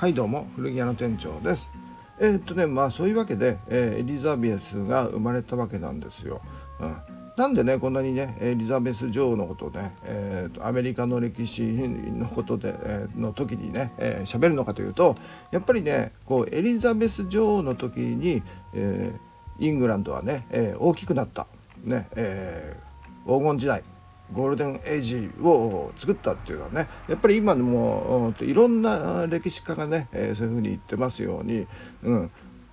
[0.00, 1.68] はいどうも古着屋の店長です。
[2.18, 6.40] えー、っとねまあそういうわけで、えー、エリザベスが生まれたわけなんですよ、
[6.80, 6.96] うん、
[7.36, 15.16] なんでねこんなにねエリザベス女王のことで、えー、アメリカの歴史のことで、えー、の時にね喋、えー、るのかというと
[15.50, 21.46] やっぱりねこうエリザベス女王の時に、えー、イングランドはね、えー、大きくなった。
[21.84, 23.82] ね、えー、黄金時代。
[24.32, 31.66] ゴールデンエイジを作ったっていうのはねやっぱり今でもいろんな歴史家がね、えー、そういうふうに言ってますように、
[32.02, 32.30] うん、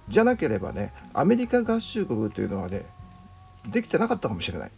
[0.07, 2.85] じゃなければねアメリカ合衆国というのはね
[3.67, 4.71] できてなかったかもしれない。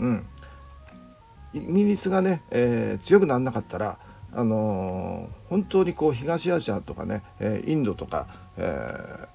[0.00, 0.26] うん、
[1.52, 3.98] イギリスがね、えー、強くならなかったら、
[4.32, 9.28] あのー、本当にこう東アジアとかね、えー、インドとか、え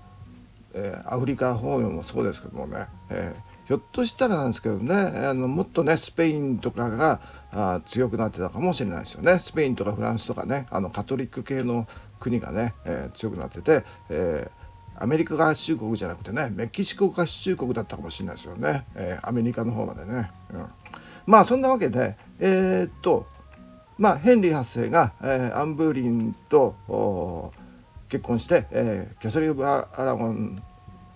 [0.73, 7.19] えアフリカ方面もそうですけどもね、えーひょっとしたらなんですけどねあのもっとねスペインとかが
[7.51, 9.37] あ強くなってたかもしれないですよね。
[9.37, 11.87] スペインとかフランスとかねあのカトリック系の
[12.19, 20.65] 国がね、えー、強くなってて、えー、アメリカ合衆国じゃなくてねメキシコ合衆国だったかもしれないですよね、えー、アメリカの方までね、うん、
[21.27, 23.27] まあそんなわけでえ、っと
[23.99, 27.53] まあヘンリー8世が、えアンブーリンと
[28.09, 30.63] 結婚して、えキャサリン・オブ・アラゴン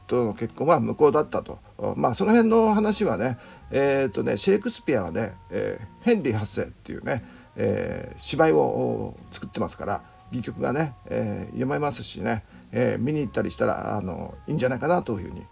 [0.05, 1.57] との結婚は無効だったと。
[1.95, 3.37] まあその辺の話はね
[3.71, 7.23] えー、っとねシェイクスピアはね、えー、ヘンリー8世っていうね、
[7.55, 15.43] えー、芝居を作ってますから戯曲がね、えー、読めますしね、えー、見に行ったりしたらあのいいんじゃないかなというふうに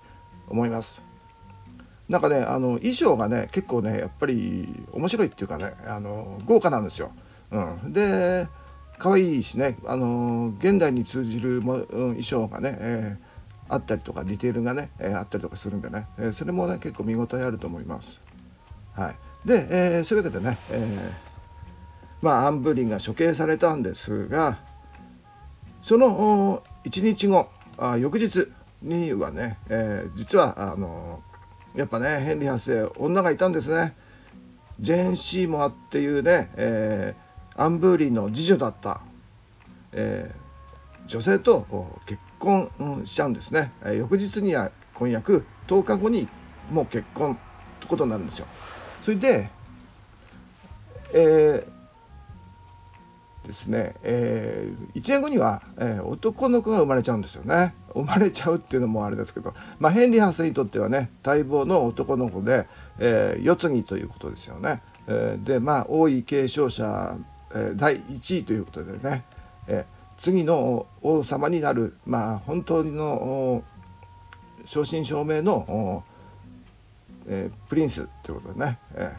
[0.47, 1.03] 思います。
[2.09, 7.11] なんかねあの衣装がね結構ねやっぱり面白いっていうかねあの豪華なんですよ。
[7.51, 8.47] うん、で
[8.99, 13.30] 可愛いしねあの現代に通じるも、うん、衣装がね、えー
[13.71, 18.19] あったりとかディテールがね、え、あったりとかするんでね、え、それもね結構見応えあると思います。
[18.93, 21.11] はい、で、えー、そういうわけでね、え
[22.21, 24.59] まあアンブリンが処刑されたんですが
[25.81, 28.49] その1日後あ翌日
[28.81, 31.23] にはね、え実はあの
[31.73, 33.95] やっぱねヘンリー8世女がいたんですね。
[34.81, 37.15] ジェーン・シーモアっていうね、え
[37.55, 38.99] アンブーリンの次女だった、
[39.93, 40.29] え
[41.07, 41.65] 女性と
[42.05, 46.27] 結婚しちゃうんですね、え翌日には婚約10日後に
[46.71, 47.37] もう結婚っ
[47.79, 48.47] てことになるんですよ。
[49.01, 49.49] それで
[51.13, 57.75] えー、ですね、えー、1年後には、えー、男の子が生まれちゃうんですよね。
[57.93, 62.67] 生まれちゃうっていうのもあれですけど、まあ、ヘンリー8世にとってはね待望の男の子で、
[62.99, 67.17] え、世継ぎということですよね、えー、でまあ王位継承者、
[67.53, 69.25] えー、第1位ということでね、
[69.67, 73.63] えー次の王様になる、まあ、本当の
[74.65, 76.03] 正真正銘の、
[77.27, 78.77] えー、プリンスということでね。
[78.93, 79.17] え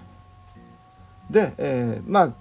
[1.31, 2.33] ー、で、えー、まあ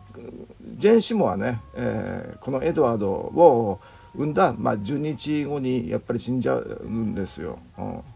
[0.77, 3.79] ジェン・シモはね、えー、このエドワードを
[4.13, 7.57] 産んだ、まあ、10日後にやっぱり死んじゃうんですよ。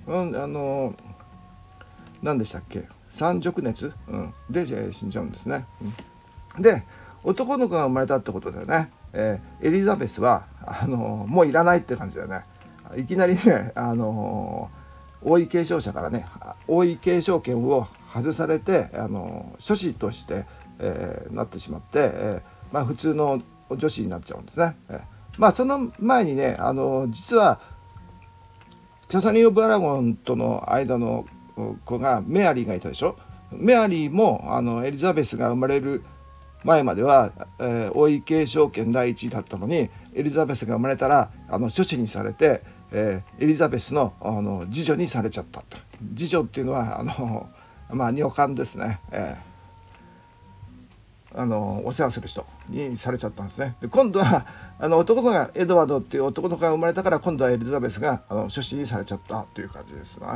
[0.05, 0.93] うん、あの
[2.21, 2.87] 何でしたっけ？
[3.09, 5.65] 三熟熱、うん、で死んじゃうんですね。
[6.55, 6.83] うん、で
[7.23, 8.91] 男の子が生まれたってことでね。
[9.17, 12.43] えー、エリザベスはあのもういらないって感じだよね
[12.97, 14.69] いきなりねあの
[15.23, 16.25] 王位継承者からね
[16.67, 20.45] 王位継承権を外されてあの諸子として、
[20.79, 24.77] え、なってしまって、え、まあ、普通の女子になっちゃうんですね。
[24.89, 25.01] え、
[25.37, 27.59] まあその前にねあの実は
[29.09, 31.25] キャサリン・オブ・アラゴンとの間の
[31.85, 33.17] 子がメアリーがいたでしょ？
[33.51, 36.03] メアリーもあのエリザベスが生まれる
[36.65, 45.77] 前までは、えー、王位継承権第一位だったのにエリザベスが生まれたらあの処置にされて、えー、エリザベスのあの次女にされちゃったと。
[46.17, 47.49] 次女っていうのはあの、
[47.91, 53.75] まあ、女官ですね、えー、あのお世話する人にされちゃったんですね。
[53.79, 54.45] で今度は
[54.79, 60.27] あの男の子がエドワードっていう男の子が生まれたから今度はエリザベスがあの処置にされちゃったという感じですね、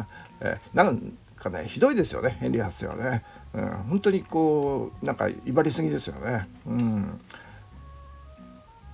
[0.41, 3.23] えー、なんかねひどいですよねヘンリー8世はね。
[3.54, 6.47] うん、本当にこうなんか威張りすぎですよね。
[6.68, 7.20] うん、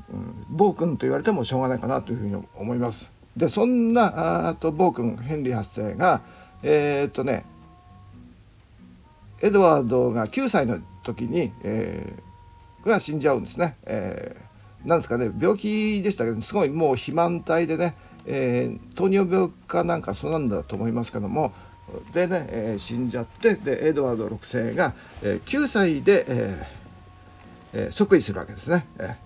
[0.10, 3.10] うん、暴君と言われてもしょうがないかなというふうに思います。
[3.36, 6.22] でそんなあと暴君ヘンリー8世が
[6.64, 7.46] えー、っとね
[9.42, 13.76] エドワードが9歳の時に、えー、が死んじゃうんですね。
[13.84, 17.96] えー、なんですかね病気でしたけどすごいもう肥満体でね、
[18.26, 21.54] えー、糖尿病かなんかそうなんだと思いますけども
[22.14, 28.86] でね、えー、死んじゃってでエドワード6世が、えー、9歳で、えーえー、即位するわけですね。
[28.98, 29.18] え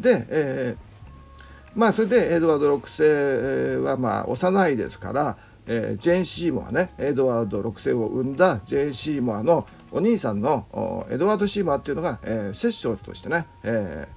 [0.00, 5.36] ー、で、えー、まあそれでエドワード6世はまあ幼いですから、
[5.66, 14.08] えー、ジェーン・シーモアねエドワード6世を生んだジェーン・シーモアのお兄さんのエドワード・シーモアっていうのが、えー、摂政としてね、え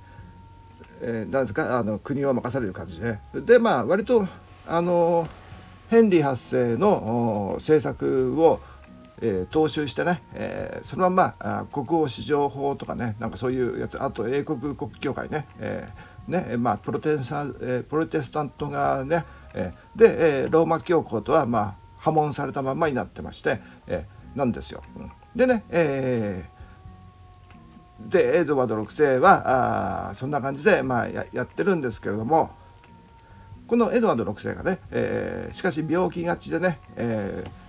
[1.01, 4.27] えー、なんですかあの国を任される感じででまあ割と
[4.67, 5.27] あの
[5.89, 8.59] ヘンリー8世の政策を
[9.21, 24.83] えー、踏襲してね、えー、そのまま国王史上法とかねなんかそういうやつあと英国国教会ね,、えーねまあ、プロテスタン、えー、プロテスタントがね、えー、で、えー、ローマ教皇とはまあ破門されたままになってまして、えー、なんですよ。
[24.95, 32.51] うん、でね、えー、でエドワード6世はあそんな感じで、まあ、ややってるんですけれども
[33.67, 37.65] このエドワード6世がね、えー、しかし病気がちでね、えー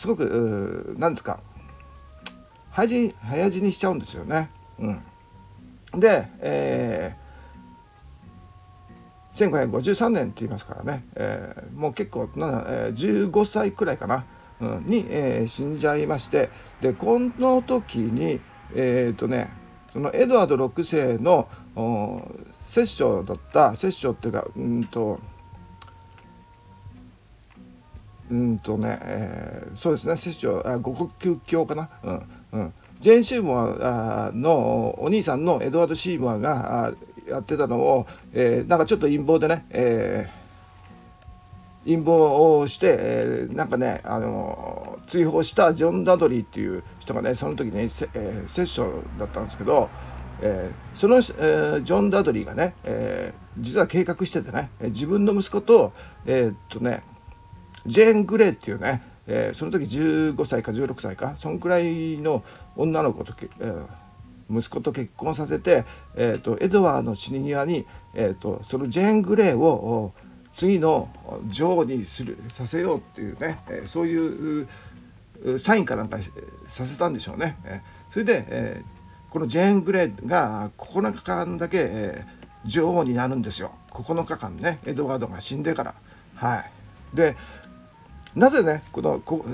[0.00, 1.40] すごく何ですか
[2.70, 4.48] 早死早死にしちゃうんですよね。
[4.78, 14.24] うん、で、えー、1553年って言いますからね、えー、もう結構な、えー、15歳くらいかな、
[14.62, 16.48] うん、に、えー、死んじゃいまして
[16.80, 18.40] でこの時に
[18.74, 19.50] えっ、とね
[19.92, 21.46] そのエドワード6世の
[22.70, 25.18] 摂政だった摂政っていうかうんと
[28.30, 32.22] うんとね、えー、そうですね摂政あ五国教かな、うん
[32.52, 36.94] うん、ジェーン・シーモアのお兄さんのエドワード・シーモアが
[37.28, 49.90] やってたのを、えー、なんかちょっと陰謀でね、えー、陰謀をして、えー、なんかね、あの追放したジョン・ダドリーっていう人がねその時ね、えー、摂政だったんですけど、
[50.42, 55.92] えー、その、えー、ジョン・ダドリーがね、えー、実は計画しててね自分の息子と
[56.26, 57.02] えー、っとね
[57.86, 62.44] ジェーン・グレーっていうね、え、その時15歳か16歳かそんくらいの
[62.76, 63.72] 女の子と、え、
[64.50, 65.84] 息子と結婚させて、
[66.16, 70.12] えーと、エドワードの死に際に、えーと、そのジェーン・グレーを
[70.52, 71.08] 次の
[71.48, 74.68] 女王にするさせようっていうね、え、そういう
[75.58, 76.18] サインかなんか
[76.68, 77.56] させたんでしょうね。
[77.64, 78.99] え、それで、えー、
[79.30, 83.72] このジェーン・グレーが9日間だけ、えー、女王になるんですよ。
[83.90, 84.80] 9日間ね。
[84.84, 85.94] エドワードが死んでから。
[86.34, 86.70] はい、
[87.16, 87.36] で
[88.34, 89.44] なぜねこのこ,、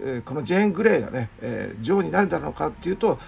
[0.00, 3.18] えこのジェーン・グレーがね、えー、女王になれたのかっていうと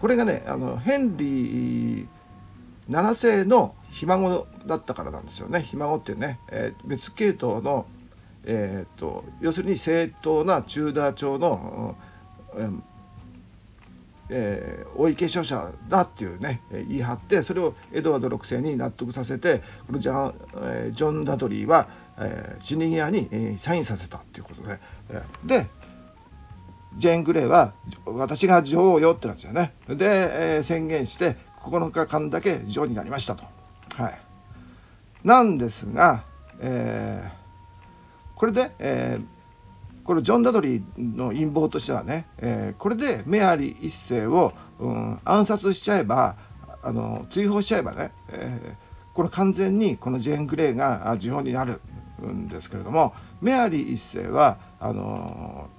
[0.00, 2.06] これがねあのヘンリー
[2.88, 5.62] 7世のひ孫だったからなんですよね。
[5.62, 7.86] ひ孫ってね、えー、別系統の、
[8.44, 11.96] えーと、要するに正当なチューダー朝の、
[12.54, 12.82] うん
[14.32, 21.86] えー、王位継承者だっていうね言い張ってそれをエドワード6世に納得させてこのジャ,、えー、ジョン・ダドリーは
[22.18, 24.78] えー、死に際に、えー、サインさせたっていうことで、
[25.10, 25.66] えー、で
[26.96, 27.72] ジェーン・グレーは
[28.04, 29.96] 私が女王よってなんですよねで、
[30.56, 33.44] えー、宣言して9日間だけ女王になりましたと。
[33.94, 34.18] はい、
[35.22, 36.24] なんですが、
[36.60, 39.24] えー、これで、えー、
[40.04, 46.36] これジョン・ダドリーの陰謀としてはね、えー、これでメアリー一世を、うん、暗殺しちゃえば
[46.82, 51.80] あの追放しちゃえばね、えー、この完全にこのジェーン・グレーが女王になる
[52.26, 55.70] んですけれどもメアリー一世はあの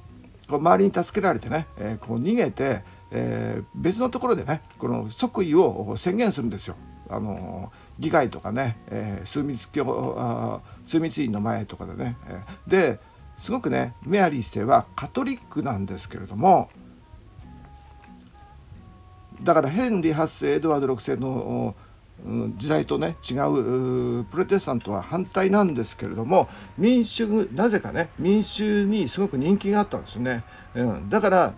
[0.47, 6.75] こう周りに助けられてね、え、こう逃げて、え、別のところでねこの即位を宣言するんですよ。
[7.09, 12.99] あの議会とかね、え、枢密教枢密院の前とかでね、え、で
[13.43, 16.69] すごくねメアリー一世はカトリックなんですけれども
[19.41, 21.75] だからヘンリー8世エドワード6世の
[22.55, 26.47] 時代とね違うプロテスタントは反対なんですけれども
[26.77, 31.53] 民主なぜかね民衆にすごく人気があったんですよね、うん、だから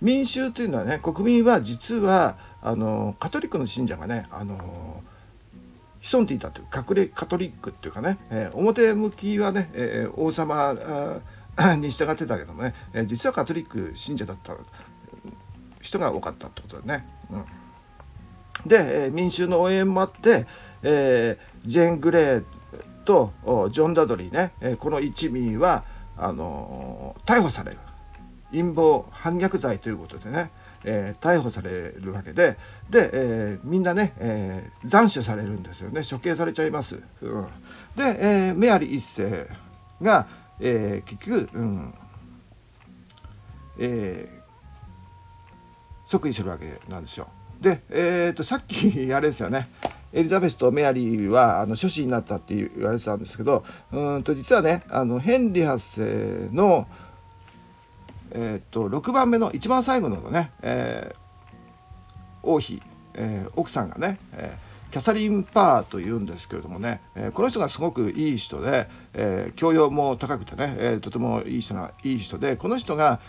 [0.00, 4.97] 民衆というのはね国民は実はあのカトリックの信者がねあの
[6.08, 10.74] 潜んでいたという隠れカトリックっていうかね、えー、表向きはね、えー、王様
[11.76, 14.56] に従ってたけどもね、えー、実はカトリック信者だった
[15.82, 17.06] 人が多かったってことだね。
[17.30, 17.44] うん。
[18.66, 20.46] で、え民衆の応援もあって、
[20.82, 22.44] え、ジェーン・グレー
[23.04, 23.32] と
[23.70, 25.84] ジョン・ダドリーね、えこの一味は
[26.16, 27.78] あの逮捕される。
[28.50, 30.50] 陰謀反逆罪ということでね、
[30.84, 32.56] えー、逮捕されるわけで
[32.88, 37.02] で、えー、みんなね、えー、斬首されるんですよね処刑されちゃいます。
[37.22, 37.46] うん、
[37.96, 39.48] で、えメアリー一世
[40.00, 40.26] が、
[40.60, 41.94] え結局、うん
[43.80, 44.28] え
[46.06, 47.28] 即位するわけなんですよ。
[47.60, 49.68] で、えー、とさっきあれですよね
[50.12, 56.86] エリザベスとメアリーはあの諸子になったって言われてたんですけどうんと実はねあのヘンリー8世の、
[58.32, 61.16] えー、と6番目の一番最後のね、えー、
[62.42, 62.82] 王妃、
[63.14, 73.20] えー、奥さんがね、えー、キャサリン・パーというんですけれどもね、えー、この人がすごくいい人で、えー、教養も高くてね、えー、とてもいい人がいい人でこの人が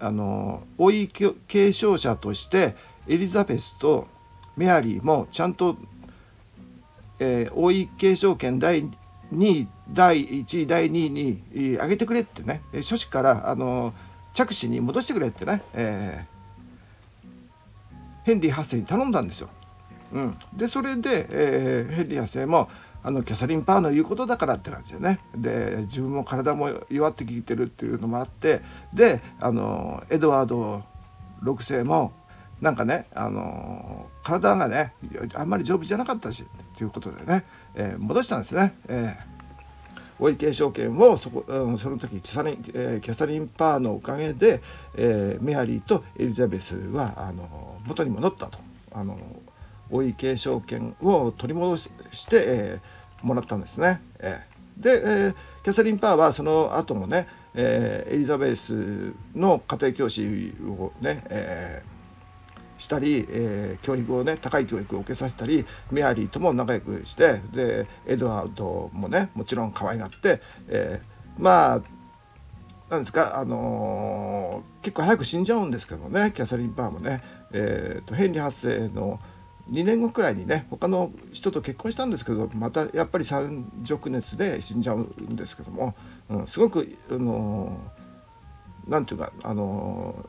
[0.00, 2.76] あの王位継承者として
[3.08, 4.08] エリザベスと
[4.56, 5.76] メアリーもちゃんと
[7.18, 8.84] えー、王位継承権第
[9.32, 11.42] 2位第1位第2位に
[11.76, 13.94] 上げてくれってね諸子からあの
[14.36, 17.26] 着手に戻してくれってね、えー、
[18.24, 19.48] ヘンリー8世に頼んだんですよ。
[20.12, 22.68] うん、でそれで、えー、ヘンリー8世も
[23.02, 25.20] あのキャサリン・パーの言うことだからって感じでね。
[25.34, 28.60] で自分も体も弱ってきてるっていうのもあって
[28.92, 30.82] であのエドワード
[31.42, 32.12] 6世も
[32.60, 34.92] なんかねあの体がね
[35.34, 36.44] あんまり丈夫じゃなかったし
[36.76, 38.74] ということでね、えー、戻したんですね。
[38.88, 39.35] えー
[40.18, 44.62] お池証券をそこ、うん、その時キャサリン、えー、キャサリン・パーのおかげで、
[44.94, 48.58] えー、メアリーとエリザベスはあの元に戻ったと
[48.92, 49.18] あの
[49.90, 51.90] お池証券を取り戻し
[52.28, 54.00] て、えー、もらったんですね。
[54.18, 61.95] えー、で、えー、キャサリン・パーはその後もね、えー、エリザベスの家庭教師をね、えー、
[62.78, 71.82] したり、えー、教育をね高い教育を受けさせたりメアリーとも仲良くしてでエドワードもねもちろん可愛がって、えー、まあ
[72.90, 79.18] なんですか、あのー、結構早く死んじゃうんですけどねキャサリン・パーもね、えーと、ヘンリー8世の
[79.70, 85.96] 2年後くらいにね他の人と結婚したんですけどまたやっぱり三熟熱で死んじゃうんですけども、
[86.28, 87.76] うん、すごくあの
[88.86, 90.24] なんていうかあの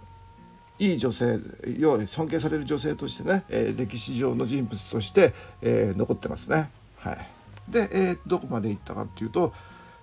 [0.79, 1.39] いい女性
[1.77, 6.69] 要尊敬される女性としてね、えー、歴史上の人物として、えー、残ってますね。
[6.97, 7.27] はい、
[7.69, 9.53] で、えー、どこまで行ったかっていうと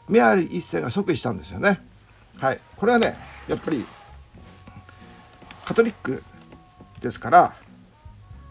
[0.09, 1.81] メアリー一世が即位したんですよね。
[2.37, 3.16] はい、これはね
[3.49, 3.85] やっぱり
[5.64, 6.23] カトリック
[7.00, 7.54] ですから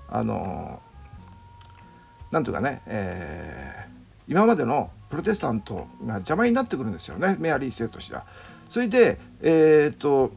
[0.09, 0.81] あの
[2.31, 8.25] なんというかね、えー、今までのプロテスタントが邪魔になってくるんですよねメアリー生としては。
[8.69, 10.31] それで、えーと、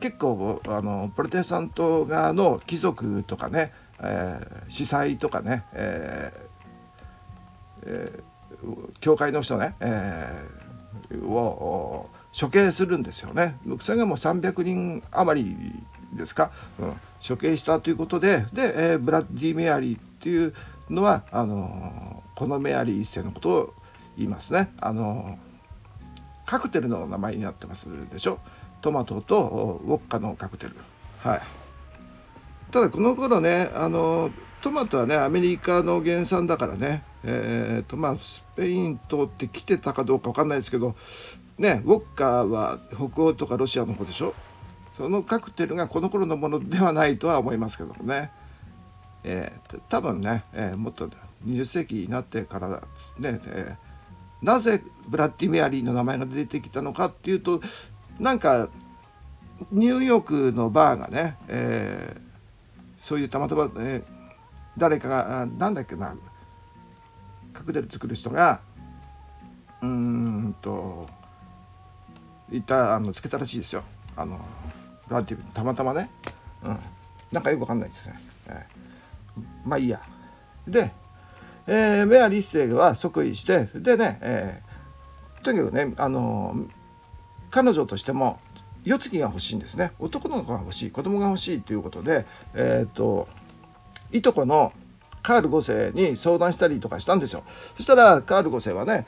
[0.00, 6.46] 結構あのプロテスタント側の貴族とかね、えー、司祭とかね、えー
[7.86, 13.56] えー、教会の人ね、えー、を処刑するんですよね。
[13.80, 15.56] それがもう300人余り
[16.12, 16.94] ですか、うん、
[17.26, 20.54] 処刑したということでで、えー、ブラッディ・メアリーっていう
[20.90, 23.74] のはあの、このメアリー一世のことを
[24.16, 24.72] 言いますね。
[24.80, 25.38] あの、
[26.44, 28.38] カクテルの名前になってますでしょ？
[28.80, 30.76] トマトとウォッカのカクテル。
[31.18, 31.42] はい、
[32.70, 34.30] ただこの頃ねあの
[34.62, 40.94] トマトはねアメリカの原産だからね、えーとまあ、スペイン通ってきてたかどうか分かんないですけど
[41.58, 44.34] ねウォッカは北欧とかロシアの方でしょ？
[44.96, 48.30] そのカクテルがこの頃のものではないとは思いますけどもね、
[49.24, 51.10] えー、多分ね、えー、もっと
[51.44, 52.68] 20世紀になってから
[53.18, 57.60] ね、えー、なぜブラッディ・メアリーの名前が出てきたのかっていうと
[58.18, 58.68] なんか
[59.70, 64.02] ニューヨークのバーがね、えー、そういうたまたま、えー、
[64.76, 66.14] 誰かがなんだっけな
[67.52, 68.60] カクテル作る人が
[69.82, 71.08] うんと
[72.50, 73.82] いたあのつけたらしいですよ。
[74.16, 74.40] あの
[75.08, 76.10] ラティブたまたまね、
[76.62, 76.78] うん、
[77.32, 80.00] なんかよくわかんないですね、えー、まあいいや。
[80.66, 80.92] で、
[81.66, 86.54] えー、メアリー世は即位してでね、えー、とにかくねあの、
[87.56, 88.38] 彼女としても
[88.84, 93.26] 世継ぎが欲しいんですね男の子が欲しい子供が欲しいということでえっ、と
[94.12, 94.74] いとこの
[95.22, 97.44] カール5世に相談したりとかしたんですよ
[97.78, 99.06] そしたらカール5世はね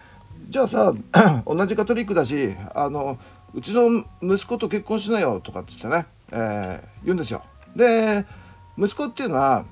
[0.48, 0.94] じゃあさ
[1.44, 3.18] 同じカトリックだしあの
[3.52, 7.42] うちの息子と結婚しなよとかっつってね、えー、言うんですよ。
[7.76, 8.24] で
[8.78, 9.66] 息子っていうのは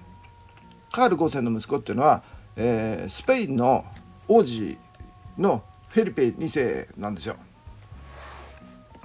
[0.93, 2.23] カール5世の息子っていうのは、
[2.57, 3.87] えー、スペインの
[4.29, 4.77] 王子
[5.39, 7.37] のフェリペ2世なんですよ。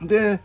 [0.01, 0.39] で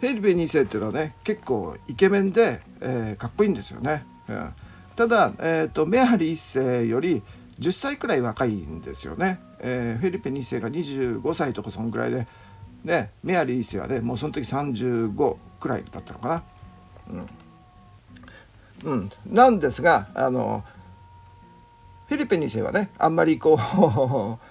[0.00, 4.04] フェリペ2世っていうのはね結構イケメンで、えー、かっこいいんですよね。
[4.28, 4.54] うん、
[4.96, 7.22] ただ、えーと、メアリー1世より
[7.58, 9.40] 10歳くらい若いんですよね。
[9.58, 12.26] えー、フェリペ2世が25歳とかそんぐらいで
[12.84, 16.42] でメアリー1世はねもうその時35くらいだったのかな。
[18.84, 20.64] うん、うん、なんですがあの
[22.08, 24.49] フィリピン2世はねあんまりこう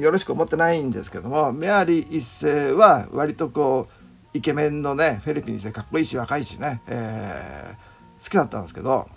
[0.00, 3.88] よろしく思ってないんですけどもメアリー1世は割とこ
[4.34, 9.08] うイケメンのねフィリピン2世かっこいいし若いしね、えー、好きだったんですけど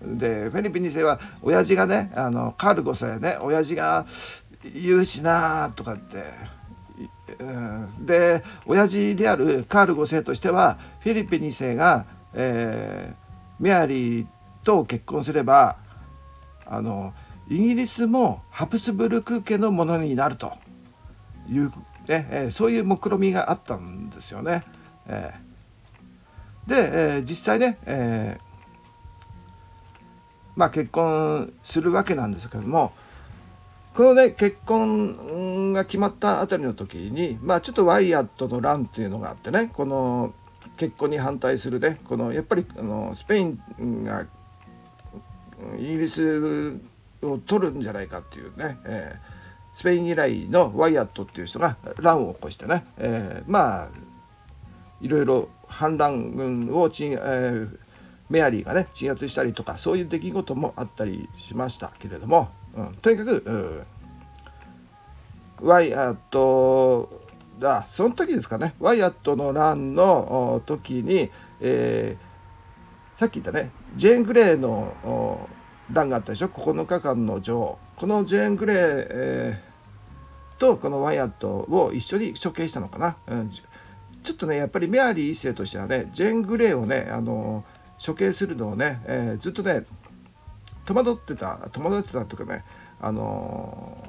[0.00, 4.06] でフィリピン2世は親父がねあのカール5世ね親父が
[4.74, 6.24] 言うしなとかって
[8.00, 14.26] で親父であるカール5世としてはフィリピン2世が、えー、メアリー
[14.64, 15.76] と結婚すれば
[16.64, 17.12] あの
[17.50, 20.52] イギリスもハプスブルク家のものになると
[21.48, 21.72] いう、
[22.06, 24.64] ねえ、そういう目論見みがあったんですよね。
[25.06, 28.48] えー、で、えー、実際ね、えー、
[30.56, 32.92] まあ、結婚するわけなんですけども
[33.94, 40.34] このね結婚が決まったあたりの時にまあちょっとワイヤットの乱っていうのがあってねこの
[40.76, 44.26] 結婚に反対するねこのやっぱりあのスペインが
[45.78, 46.78] イギリス
[47.22, 53.90] を取るんじゃないかっていうね、えー、スペイン由来のワイヤットっていう人が乱を起こしてね、えー、まあ
[55.00, 57.78] いろいろ反乱軍を、えー、
[58.30, 63.86] メアリーがね鎮圧したりとかそういう出来事もあったりしましたけれども、うん、とにかく、
[65.60, 67.26] うん、ワイヤット
[67.58, 68.74] だその時ですかね。
[68.78, 75.48] ワイヤットの乱の時に、えー、さっき言ったねジェーン・グレーの
[75.92, 77.78] 乱があったでしょ？9日間の女王。
[77.96, 87.64] このジェーン・グレー、えー、とこのワイヤットを一緒に処刑したのかな、うん、ちょっとねやっぱりメアリー一世としてはねジェーン・グレーをねあの
[88.04, 89.84] 処刑するのをね、えー、ずっとね
[90.84, 92.64] 戸惑ってた戸惑ってたというかね
[93.00, 94.04] あの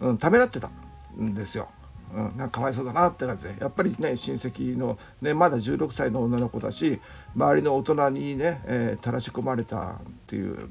[0.00, 0.70] ー、うん、ためらってた
[1.18, 1.68] んですよ。
[2.14, 3.56] うん、なんかかわいそうだなって感じで。
[3.60, 7.00] やっぱりね親戚の、ね、まだ16歳の女の子だし
[7.34, 10.68] 周りの大人にね、えー、たらし込まれたっていう、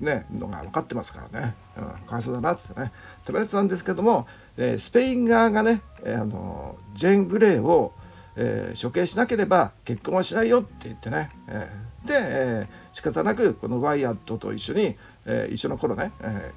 [0.00, 2.92] ね、のが分かってますからね、うん、かわいそうだなってね。
[3.26, 4.26] 食べれてたんですけども、
[4.56, 7.92] えー、スペイン側がね、えー、あのジェン・グレーを、
[8.36, 16.52] え、処刑しなければ結婚はしないよって言ってね、えー、で、えー、仕方なくこのワイアットと一緒に、え、一緒の頃ね、え、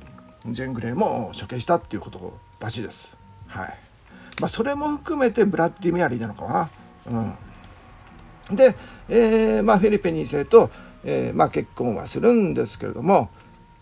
[0.48, 3.16] ジェン・グレーも処刑したっていうことらしいです。
[3.48, 3.87] はい。
[4.40, 6.70] まあ、それも含めてブラッディ・メアリーなのかな。
[8.50, 8.76] うん、で、
[9.10, 10.70] えーまあ、フェリペ2世と、
[11.04, 13.30] えーまあ、結婚はするんですけれども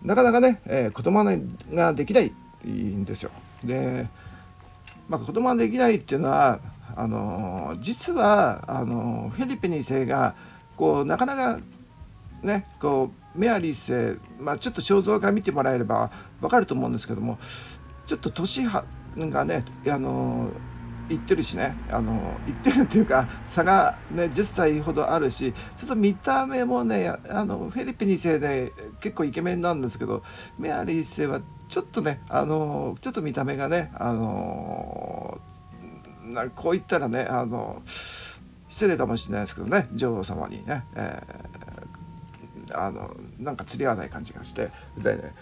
[0.02, 2.32] なかなかね、えー、子供ができない
[2.68, 3.32] んですよ。
[3.64, 4.08] で、
[5.10, 6.60] まあ、子供ができないっていうのは
[6.96, 10.36] あの実はあのフェリペ2世が
[10.76, 11.60] こうなかなか
[12.44, 17.38] ねこうメアリー世、まあ、ちょっと肖像画見てもらえれば分かると思うんですけども
[18.08, 18.86] ちょっと年は
[19.16, 20.50] がねあの
[21.08, 30.24] 言ってるしねあの言ってるっていうか差がね10歳ほどあるしちょっと見た目もねあのフェリピン2世で結構イケメンなんですけど
[30.58, 35.40] メアリー1世はちょっとねあのちょっと見た目がねあの
[36.26, 37.82] なこう言ったらねあの
[38.68, 45.34] 失礼かもしれないですけどね女王様にね、えー、あのなんか釣り合わない感じがしてでね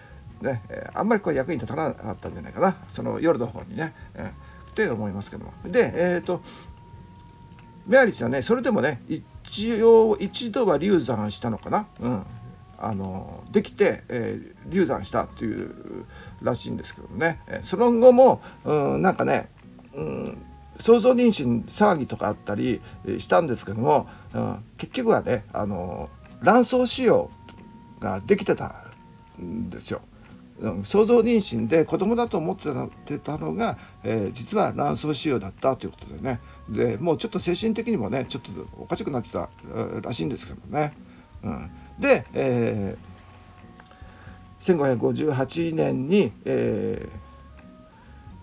[0.44, 0.62] ね、
[0.94, 2.76] あんまりこう役に立たなかったんじゃないかな。
[2.90, 5.54] その夜の方にね、えー、って思いますけども。
[5.66, 6.42] でえっ、ー、と
[7.88, 12.26] メアリスはねそれでもね一応一度は流産したのかな、うん、
[12.78, 16.06] あのできて、えー、流産したっていう
[16.42, 19.50] らしいんですけどもね、えその後も、うん、なんかね、
[19.94, 20.38] うん、
[20.80, 22.82] 想像妊娠騒ぎとかあったり
[23.18, 26.10] したんですけども、うん、結局はねあの
[26.42, 27.30] 卵巣腫瘍
[28.00, 28.86] ができてた
[29.42, 30.02] んですよ。
[30.84, 36.40] 想像妊娠で子供だと思ってたのが、えー、実は卵巣腫瘍だったということでね
[36.70, 39.50] でもうちょっと精神的にもねちょっとおかしくなってた
[40.02, 40.94] らしいんですけどね。
[41.44, 47.24] うん、で、えー、1558年に、えー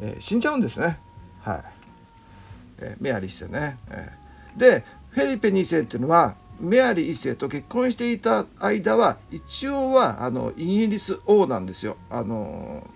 [0.01, 0.99] えー、死んじゃうんですね。
[1.41, 1.65] はい
[2.79, 3.79] えー、メアリーしてね。
[3.91, 11.97] えー、でフェリペ2世っていうのはメアリー1世と結婚していた間は一応はあのイギリス王なんですよ。
[12.11, 12.87] あの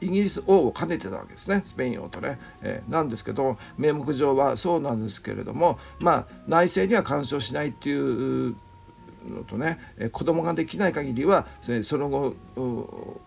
[0.00, 1.62] イギリス王を兼ねてたわけですね。
[1.66, 8.54] スペイン王とね、えー、なんですけど名目上はそうなんですけれどもまあ内政には干渉しないっていう
[9.26, 11.46] のとね、えー、子供ができない限りは
[11.82, 12.36] その後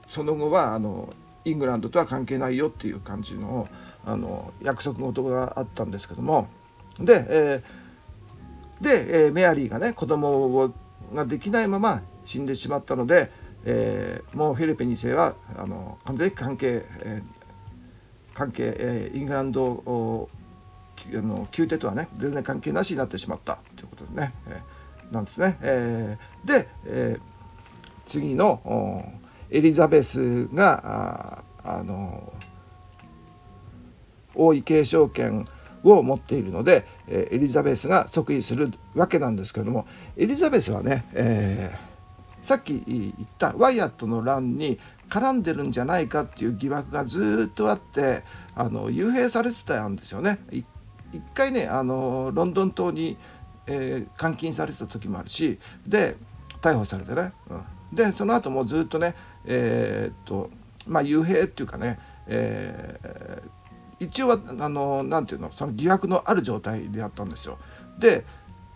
[0.08, 3.68] その後はあのイングランドとは関係ないよっていう感じの
[4.06, 6.48] あの約束事があったんですけども。
[7.00, 7.81] で、えー
[8.82, 10.74] で、えー、メアリーがね子供を
[11.14, 13.32] ができないまま死んでしまったので、
[13.66, 20.30] えー、もうフィリピン2世はあの完全に関係、えー、関係、えー、イングランドを
[21.14, 25.58] あの宮廷とはね全然関係なしになってしまったということでね、えー、なんですね。
[25.62, 29.12] えー、で、えー、次の
[29.50, 32.34] エリザベスがああの
[34.36, 35.46] 王位継承権
[35.84, 39.86] を持っているのでえエリザベスが即位するわけなんですけれども
[40.18, 48.24] エリザベスはね、えー、さっき言ったワイアットの乱に絡んでるんじゃないかっていう疑惑がずっとあって
[48.56, 50.40] あの幽閉されてたんですよね。
[50.52, 50.66] 一
[51.34, 53.18] 回ねあのロンドン島に、
[53.68, 56.16] えー、監禁されてた時もあるしで
[56.62, 59.14] 逮捕されてね、うん、でその後もずっとね
[59.46, 60.50] えー、っと
[60.88, 63.61] まあ幽閉っていうかね、えー、
[64.02, 67.60] 一応はあのなんていうのその疑惑のある状態であったんですよ。
[68.00, 68.26] で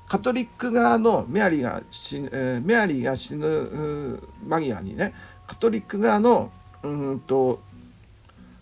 [0.07, 5.15] カトリック側のメアリーが死,、えー、メアリーが死ぬ間際にね
[5.47, 6.51] カトリック側の
[6.83, 7.59] うんと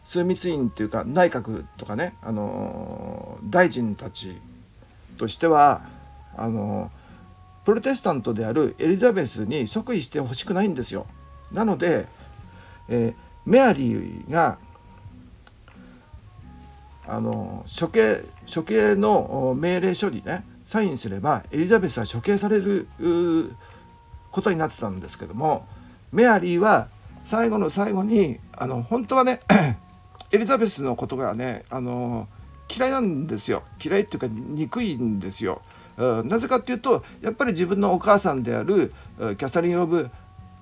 [0.06, 4.38] 枢密院っていうか内閣とかね、あのー、大臣たち
[5.18, 5.82] としては
[6.38, 11.08] あのー、プロテスタントであるエリザベスに即位してほしくないんですよ。
[11.52, 12.08] なので、
[12.88, 14.58] えー、メアリーが
[17.08, 22.88] あの処刑処刑の命令書にねサインすればエリザベスは処刑される
[24.32, 25.68] ことになってたんですけども
[26.12, 26.88] メアリーは
[27.26, 29.42] 最後の最後にあの本当はね
[30.32, 32.28] エリザベスのことがねあの
[32.76, 35.62] 嫌いなんですよ嫌いっていうか憎いんですよ。
[35.96, 40.10] なぜかっていうとやっぱり自分のお母さんであるキャサリン・オブ・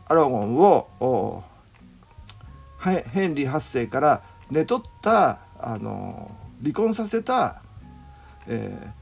[0.10, 1.44] アラゴンを
[2.80, 7.62] ヘンリー8世から寝取ったあの離婚させた、
[8.48, 8.94] え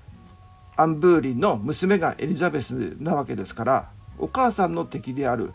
[0.77, 5.53] ー、アンブーリンの娘がエリザベスなわけですからお母さんの敵である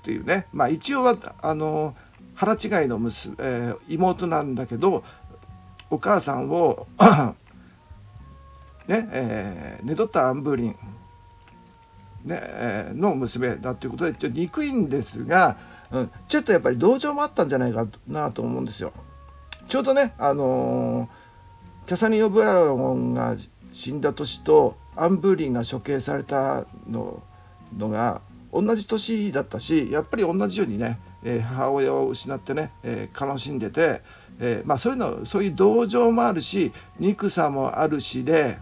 [0.00, 1.94] っていうねまあ一応はあの
[2.34, 5.04] 腹違いの娘、えー、妹なんだけど
[5.90, 6.86] お母さんを
[8.88, 10.76] ねえー、寝取ったアンブーリン、
[12.24, 15.56] ねえー、の娘だということでちょっと憎いんですが、
[15.92, 18.92] うん、ちょっとやっぱり同情もあったんじゃないかなと思うんですよ。
[19.70, 23.36] ちょうどね、あのー、キャサリン・オブラゴンが
[23.72, 27.22] 死んだ年とアンブーリンが処刑されたの
[27.78, 28.20] のが
[28.52, 34.00] 同じ年だったしやっぱり同じようにね、えー、母親を失ってね、えー、悲しんでて、
[34.40, 38.58] えー、まあ、そういうのそういう同情もあるし憎さもあるしで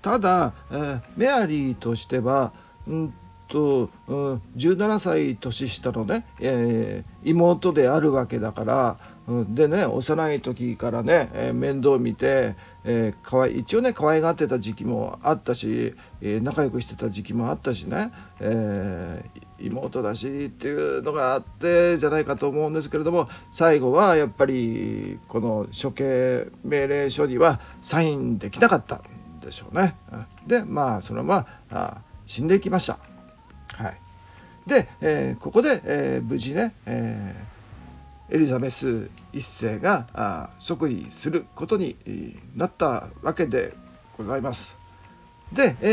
[0.00, 2.52] ただ、えメアリーとしては、
[2.86, 3.14] うん
[3.48, 19.24] と、うん、17歳年下のね、え妹であるわけだからでね幼い時からね、え、面倒見て、えー、かわい一応ね可愛がってた時期もあったし、え、仲良くしてた時期もあったしね、え
[19.58, 29.96] 妹だしっていうのがあってじゃないかと思うんですけれども最後はやっぱりこの処刑命令書にはサインできなかったんでしょうね。
[30.46, 32.98] でまあそのまま死んでいきました。
[33.72, 33.96] はい、
[34.66, 37.53] で、えここで、え無事ね、えー
[38.34, 41.96] エリザベス1世が即位することに
[42.56, 43.72] なったわけで
[44.18, 44.74] ございます。
[45.52, 45.86] で、え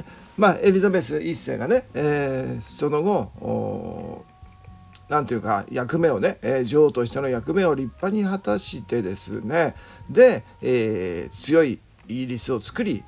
[0.00, 0.04] ー、
[0.36, 4.26] まあ、エリザベス1世がね、えー、その後
[5.08, 9.74] 何ていうか役目をね、えー、女王としての役目を立派に果たしてですね
[10.10, 11.78] で、えー、強い
[12.08, 13.04] イギリスを作り、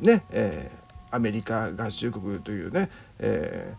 [0.00, 3.74] ねえー、アメリカ合衆国というね、え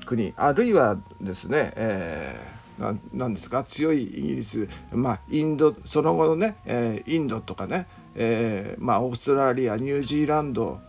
[0.00, 3.62] ー、国あるいはですね、えーなんですか？
[3.64, 10.80] 強いイギリス、まあ、インドその後のね、えー、インドとかね、えーまあ、オーストラリアニュージーランド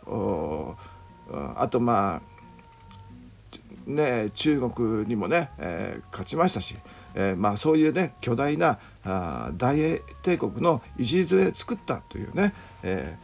[1.55, 2.21] あとま
[3.87, 6.75] あね中国にもね、えー、勝ちましたし、
[7.13, 13.15] えーまあ、そういうね巨大なあ大英帝国の礎作ったというね、え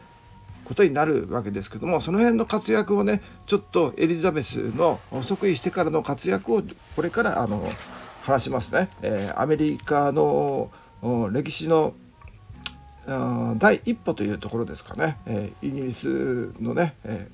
[0.64, 6.62] ー、ことになるわけですけどもその辺の活躍をねちょっとエリザベスの即位してからの活躍を
[6.94, 7.68] これからあの
[8.22, 10.70] 話しますね、えー、アメリカの
[11.32, 11.94] 歴史の
[13.58, 17.28] 第一歩というところですかね、えー、イギリスのね、え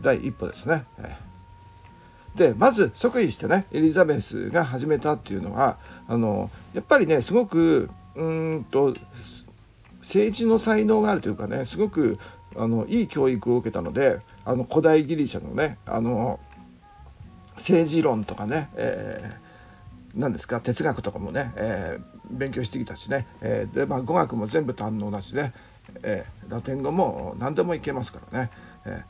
[0.00, 0.84] ー、第一歩ですね。
[0.98, 1.16] え
[2.34, 8.92] でまず即位してねエリザベスが始めたっていうのはあのやっぱりねすごくうんと
[10.00, 12.18] 政治の才能があるというかねすごく
[12.54, 16.38] あのいい教育を受けたのであの古代ギリシャのねあの
[17.54, 19.45] 政治論とかね、えー
[20.16, 20.60] 何ですか？
[20.60, 25.52] 哲学とかもね、えー、勉強してきたしね、えー、でまあ語学も全部堪能だしね、
[26.02, 28.50] えー、ラテン語も何でもいけますからね。
[28.86, 29.04] え、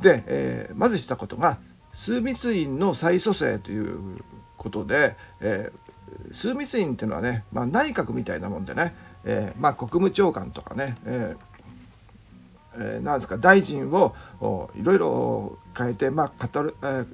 [0.00, 1.58] で、えー、まずしたことが
[1.92, 4.20] 枢密院の再組成という
[4.56, 5.70] ことで、え、
[6.32, 11.36] 枢密院っていうのはね、まあ、内閣みたいなもんでね、えーまあ、国務長官とかね、え
[12.78, 13.36] え、なんですか？
[13.38, 14.14] 大臣を
[14.76, 17.06] いろいろ変えて、まあカト,、えー、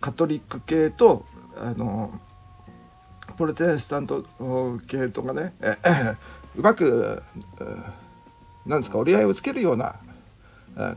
[0.00, 1.24] カトリック系と
[1.56, 2.10] あの
[3.36, 4.24] プロテスタント
[4.86, 5.76] 系とかね、え
[6.56, 7.22] うまく
[8.66, 9.96] なんですか折り合いをつけるような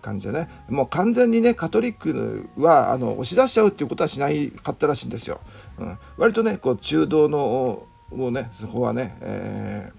[0.01, 5.39] 感じでねもう完全にねカトリックはあの押し出しちゃうっていうことはしないかったらしいんですよ。
[5.77, 9.91] うん、割とねこう中道のもうねそこはね、え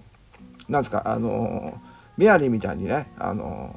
[0.67, 1.79] ー、なんですかあの
[2.17, 3.73] メアリーみたいにねあの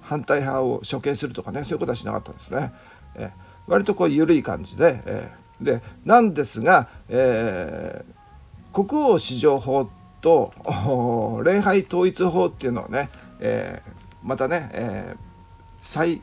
[0.00, 2.72] 反対派を処刑するとかねそういうことはしなかったんですね。
[3.14, 3.30] えー、
[3.68, 9.88] 割とこう緩い感じで、えーでなんですが、えー、国王史上法
[10.20, 10.52] と
[11.44, 13.08] 礼拝統一法っていうのをね、
[13.40, 13.82] え
[14.22, 15.18] またね、えー、
[15.82, 16.22] 再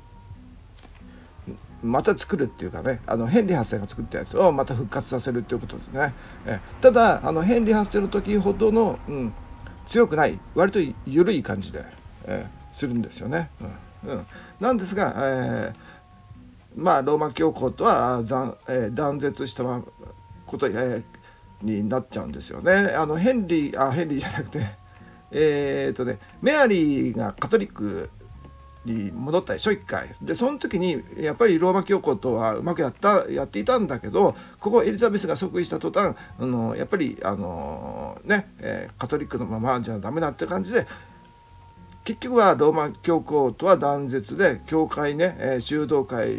[1.83, 6.13] また作るっていうかねあのヘンリー8世が作ったやつをまた復活させるっていうことですね。
[6.45, 9.33] えただあのヘンリー8世の時ほどの、うん、
[9.87, 11.85] 強くない割と緩い感じで、
[12.25, 13.49] えー、するんですよね。
[14.05, 14.25] うん、うん、
[14.59, 15.73] なんですが、えー、
[16.77, 19.63] まあローマ教皇とは断,、えー、断絶した
[20.45, 21.03] こと、えー、
[21.63, 22.71] になっちゃうんですよね。
[22.95, 24.75] あのヘンリーあヘンリーじゃなくて
[25.31, 28.09] えー、っとねメアリーがカトリック
[28.85, 40.87] に戻ったでしょ一回でその時にやっぱりローマ教皇とはうまくやったやっていたんだけどここエリザベスが即位した途端あのやっぱりあのね、えー、カトリックのままじゃダメだって感じで
[42.07, 46.37] 結局はローマ教皇とは断絶で教会ね、えー、修道会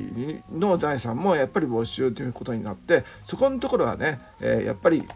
[0.51, 5.07] の財産もやっぱり没収ということになってそこのところはね、えー、やっぱり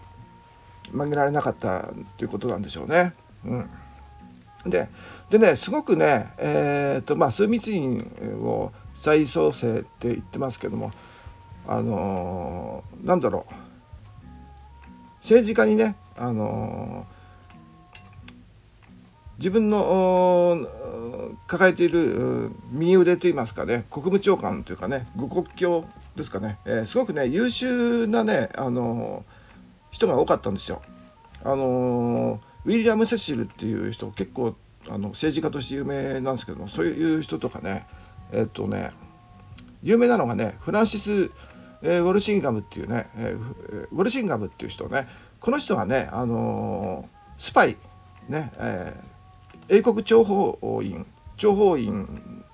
[0.90, 3.14] 曲げられなかったということなんでしょうね。
[3.46, 3.70] うん
[4.66, 4.90] で
[5.30, 7.98] でねすごくねえっ、ー、とまあ枢密院
[8.42, 10.92] を再創生って言ってますけども
[11.66, 13.54] あのー、なんだろう
[15.22, 17.06] 政治家にねあの、
[19.38, 20.66] 自分の
[21.46, 25.84] 抱えている右腕といいますかね国務長官というかね五国境
[26.16, 29.24] ですかね、えー、すごくね優秀なね、あの
[29.90, 30.82] 人が多かったんですよ。
[31.44, 34.54] あのウィリアム・セシルっていう人結構
[34.88, 37.86] あの政治家として有名なんですけどもそういう人とかね
[38.32, 38.90] えっとね
[39.82, 41.30] 有名なのがねフランシス・
[41.84, 45.08] えー、ウォルシンガムっていうね、えー、ウォルシンガムっていう人ね
[45.42, 47.04] この人はね、あの、
[47.36, 47.76] スパイ、
[48.28, 49.11] ねえー、
[49.72, 51.06] 英国諜報員
[51.36, 52.44] 諜報員、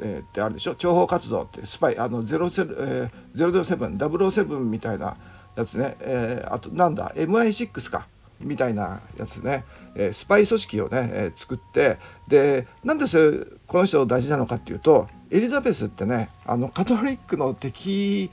[0.00, 0.74] えー、ってあるでしょ？
[0.74, 5.16] 諜報活動ってスパイあの07、えー、007みたいな
[5.54, 8.08] やつね、えー、あとなんだ？MI6 か。
[8.40, 11.98] みたいなやつね、えー、スパイ組織をね、えー、作って。
[12.26, 18.30] でなんでそれこの人大事なのかっていうとエリザベスってねあのカトリックの敵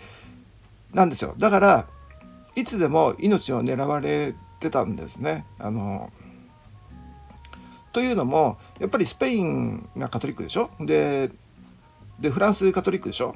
[0.93, 1.35] なんですよ。
[1.37, 1.85] だから
[2.55, 5.45] いつでも命を狙われてたんですね。
[5.59, 6.11] あの
[7.91, 10.69] というのもやっぱりスペインがカトリックでしょ？
[10.79, 11.29] で
[12.19, 13.35] でフランスカトリックでしょ？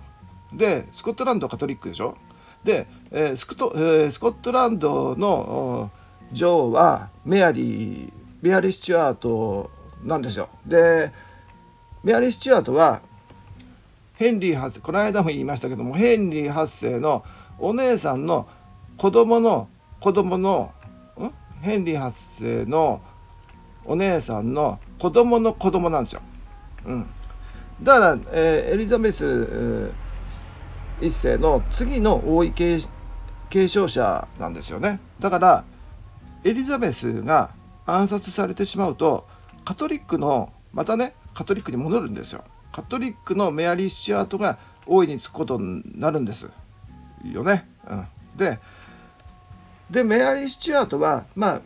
[0.53, 2.15] でスコットランドカトリックでしょ？
[2.63, 5.91] で、えー、スクトえー、スコットランドの
[6.31, 9.69] 女王はメアリーメアリー・スチュアート
[10.03, 10.49] なんですよ。
[10.65, 11.11] で
[12.03, 13.01] メアリー・スチュアートは
[14.13, 17.23] ヘンリー8この間も言いましたけどもヘンリー8世の
[17.59, 18.47] お姉さんの
[18.97, 19.67] 子供の
[19.99, 20.71] 子供の
[21.19, 21.31] ん？
[21.61, 23.01] ヘンリー8世の
[23.85, 26.21] お姉さんの子供の子供なんですよ。
[26.85, 27.07] うん、
[27.81, 29.25] だから、えー、エリザベス、
[31.01, 34.99] えー、一世の次の王位継承者なんですよね。
[35.19, 35.63] だから
[36.43, 37.49] エリザベスが
[37.85, 39.27] 暗殺されてしまうと
[39.63, 46.49] カトリックのまたねカトリックに戻るんですよカトリックのメアリー・スチュアートが大いにつくことになるんです
[47.23, 48.59] よね、うん、で
[49.89, 51.61] でメアリー・スチュアートはまあ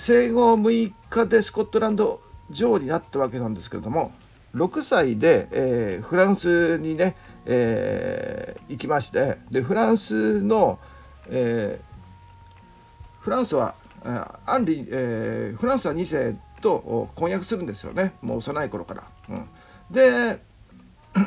[0.00, 4.12] 生後6日でスコットランド女王になったわけなんですけれども
[4.54, 10.78] 6歳で、えー、フランスにね、えー、行きましてでフランスの、
[11.28, 13.74] えー、フランスは
[14.46, 19.04] アンリ、えー、フランスは2世と婚約するんですよねもう幼い頃から。
[19.28, 19.48] うん、
[19.90, 20.40] で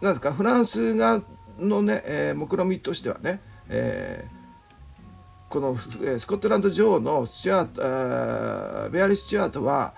[0.00, 1.22] なんですかフランスが
[1.58, 4.33] のね、えー、目論見としてはね、えー、
[5.54, 5.78] この、
[6.18, 9.94] スコットランド女王のスチュアートベアリス・スチュアートは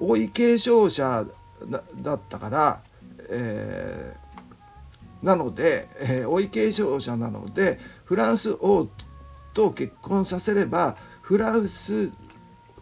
[0.00, 1.24] 王位継承者
[2.02, 2.82] だったから、
[3.28, 8.88] えー、なので、えー、王位継承者なのでフランス王
[9.54, 12.10] と結婚させればフランス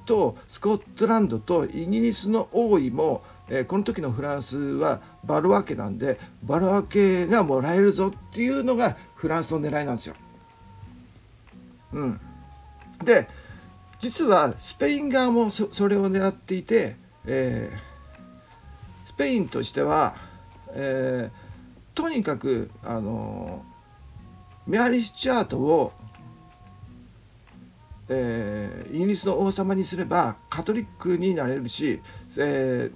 [0.06, 10.14] とスコットランドとイギリスの王位も、えー、この時のフランスはバルワ家なんでバルワ家がもらえるぞっていうのがフランスの狙いなんですよ。
[11.92, 12.20] うん、
[13.04, 13.28] で
[14.00, 16.96] 実はスペイン側もそそれを狙っていて、
[17.26, 20.14] えー、スペインとしては、
[20.72, 23.64] えー、とにかくあの
[24.66, 25.92] メアリス・チャートを
[28.10, 32.00] えー、イギリスの王様にすればカトリックになれるし、
[32.38, 32.92] えー、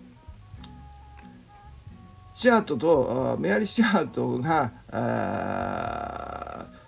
[2.34, 4.72] シアートとメアリー・シアートが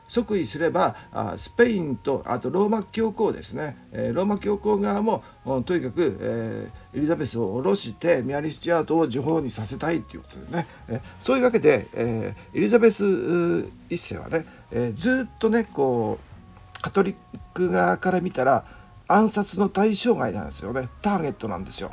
[0.06, 0.96] 即位すれば
[1.36, 5.22] スペインとあとローマ教皇ですね、えー、ローマ教皇側も
[5.64, 17.14] とにかく、えー、エリザベスを下ろしてメアリ・スチュアートを女王にさせたいということでね、えー、そういうわけで、えー、エリザベス一世はね、えー、ずっとねこうカトリッ
[17.54, 18.64] ク側から見たら
[19.08, 20.88] 暗殺の対象外なんですよね。
[21.02, 21.90] ターゲットなんですよ。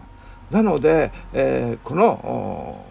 [0.49, 2.85] なので、えー、この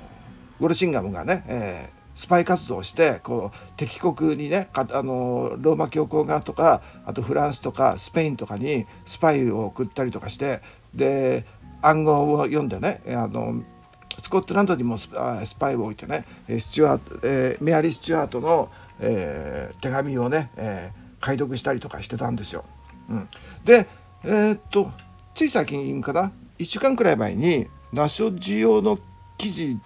[0.60, 10.60] ウォルシンガムがね、えースパイ活動をしてこう敵国にねあのローマ教皇側とかあとフランスとかスペインとかにスパイを送ったりとかして
[10.94, 11.46] で
[11.80, 13.62] 暗号を読んでねあの
[14.22, 16.26] スコットランドにもスパイを置いてね
[16.60, 22.66] スチュアート、えー、メアリー・スチュアートの、えー、手紙をね、えー、解読したりとかしてたんですよ。
[23.08, 23.28] うん、
[23.64, 23.88] で
[24.24, 24.92] えー、っと
[25.34, 28.98] つい最近かな？1週間くらい前にナショジオの
[29.38, 29.78] 記事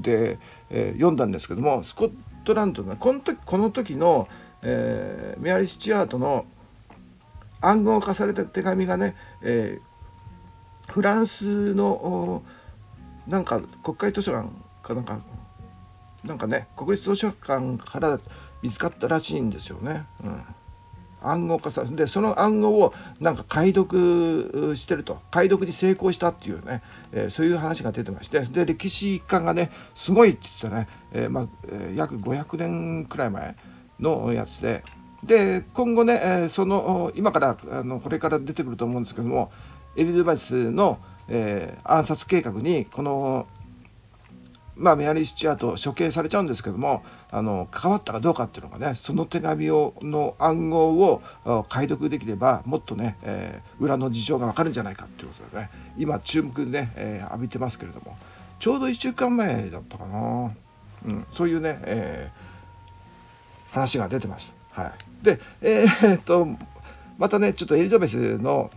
[0.00, 0.38] で、
[0.70, 2.12] えー、読んだんですけどもスコッ
[2.44, 4.28] トランドがこの時この時の、
[4.62, 6.46] えー、メアリー・スチュアートの
[7.60, 12.42] 暗号化された手紙がね、えー、フランスの
[13.26, 14.48] なんか国会図書館
[14.82, 15.20] かなんか
[16.24, 18.20] なんかね国立図書館から
[18.62, 20.06] 見つかったらしいんですよね。
[20.24, 20.44] うん
[21.30, 25.20] 暗号化さでその暗号をなんか解読してると。
[25.30, 28.40] 解読に成功したっていうね、えー、そういう話が出てまして。
[28.40, 33.56] で歴史家がねすごいって言ってね、えー、まあ、え、約500年くらい前
[34.00, 34.82] のやつで。
[35.24, 39.50] で今後ね、え、その今からあのこれから出てくると思うんですけども
[39.96, 43.46] エリザベスの、え、暗殺計画にこの
[44.76, 51.22] まあ、メアリー・スチュアート処刑されちゃうんですけどもあの関わったかどうかっていうのがねその手紙をの暗号を
[51.68, 58.16] 解読できればもっとね、えー、裏の事情がわかるんじゃないかっていうことでね今注目でね、えー、浴びてますけれども
[58.58, 60.52] ちょうど1週間前だったかな、
[61.06, 64.82] うん、そういうね、えー、話が出てました。
[64.82, 66.46] はい、でえー、っと
[67.16, 68.70] またねちょっとエリザベスの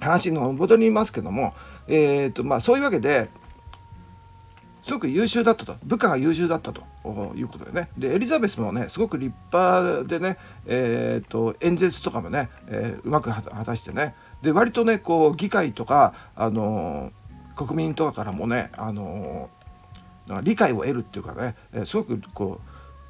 [0.00, 1.54] 話の戻りますけども、
[1.86, 3.28] えーとまあ、そういうわけで
[4.82, 5.76] すごく優秀だったと。
[5.84, 6.82] 部下が優秀だったと。
[7.34, 7.88] いうことでね。
[7.98, 14.14] でエリザベスもねすごく立派でね、えーと、演説とかもね、えー、うまく果たしてね。
[14.42, 22.60] で割とねこう議会とか、あのー、国民とかからもね、あのー、理解を得るっていうかね、えすごくこ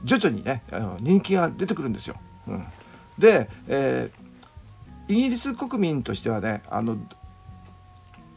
[0.03, 2.17] う徐々にねあの人気が出てくるんですよ。
[2.49, 2.65] うん、
[3.19, 4.11] で、え
[5.09, 6.97] イギリス国民としてはねあの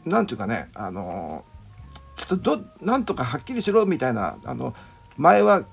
[0.04, 1.55] なんていうかねあのー
[2.16, 4.74] ちょっとどなんとかはっきりしろみたいなあの
[5.16, 5.64] 前は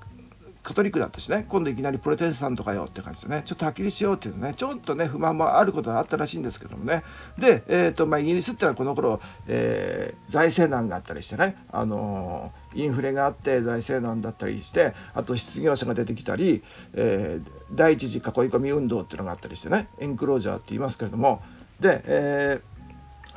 [0.64, 3.44] カトリックだったしね今度いきなりプロテスタントかよって感じでね。
[3.46, 7.04] ちょっとはっきりしようっていうねちょっとね不満もあることがあったらしいんですけどもね。
[7.38, 21.42] で、えーとまあ、イギリスってのはこの頃、えー、財政難があったりしてね、あのー、インフレがあって財政難だったりしてあと失業者が出てきたり、えー、第一次囲い込み運動っていうのがあったりしてねエンクロージャーって言いますけれども。
[21.82, 22.62] で、え、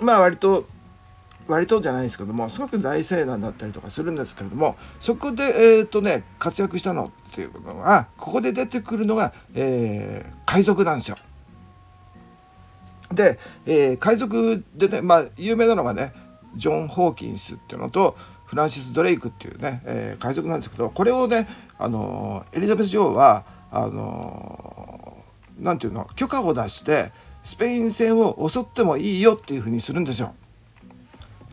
[0.01, 0.67] まあ割と
[1.49, 11.17] 割とじゃないですけどもすごく財政難だったりとかするんですけれどもそこで、えーとね、活躍したのっていうのがここで出てくるのが、えー、海賊なんですよ。
[13.13, 16.13] で、えー、海賊でね、まあ、有名なのがね
[16.57, 25.25] ジョン・ホーキンスっていうのとフランシス・ドレイクっていうね、え、海賊なんですけどこれをね、あのエリザベス女王はあの
[25.59, 30.35] なんていうの許可を出してスペイン戦を襲ってもいいよっていうふうにするんですよ。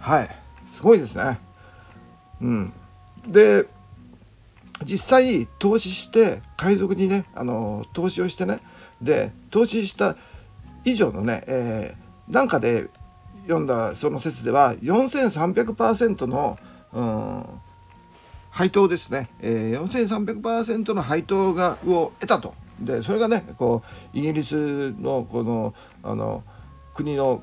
[0.03, 0.29] はい。
[0.75, 1.39] すごいですね。
[2.41, 2.73] うん。
[3.25, 3.65] で
[4.83, 8.59] 実際投資して海賊にねあの投資をしてね
[9.01, 10.17] で投資した
[10.83, 12.89] 以上のね、えー、なんかで
[13.43, 16.59] 読んだその説では4300%の、
[16.91, 17.45] うん、
[18.49, 22.53] 配当ですね、えー、4300%の配当がを得たと。
[22.81, 26.43] でそれがねこうイギリスのこのあの
[26.93, 27.41] 国の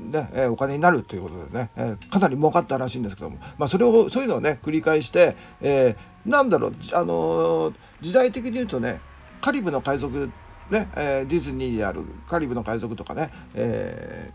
[0.00, 9.00] ね、えお金になるということでね、えかなり儲かったらしいんですけども、まあ、それをそういうのをね繰り返して、え、なんだろう、あの、時代的に言うとね
[9.40, 10.30] カリブの海賊
[10.70, 14.32] ね、え、ディズニーであるカリブの海賊とかね、え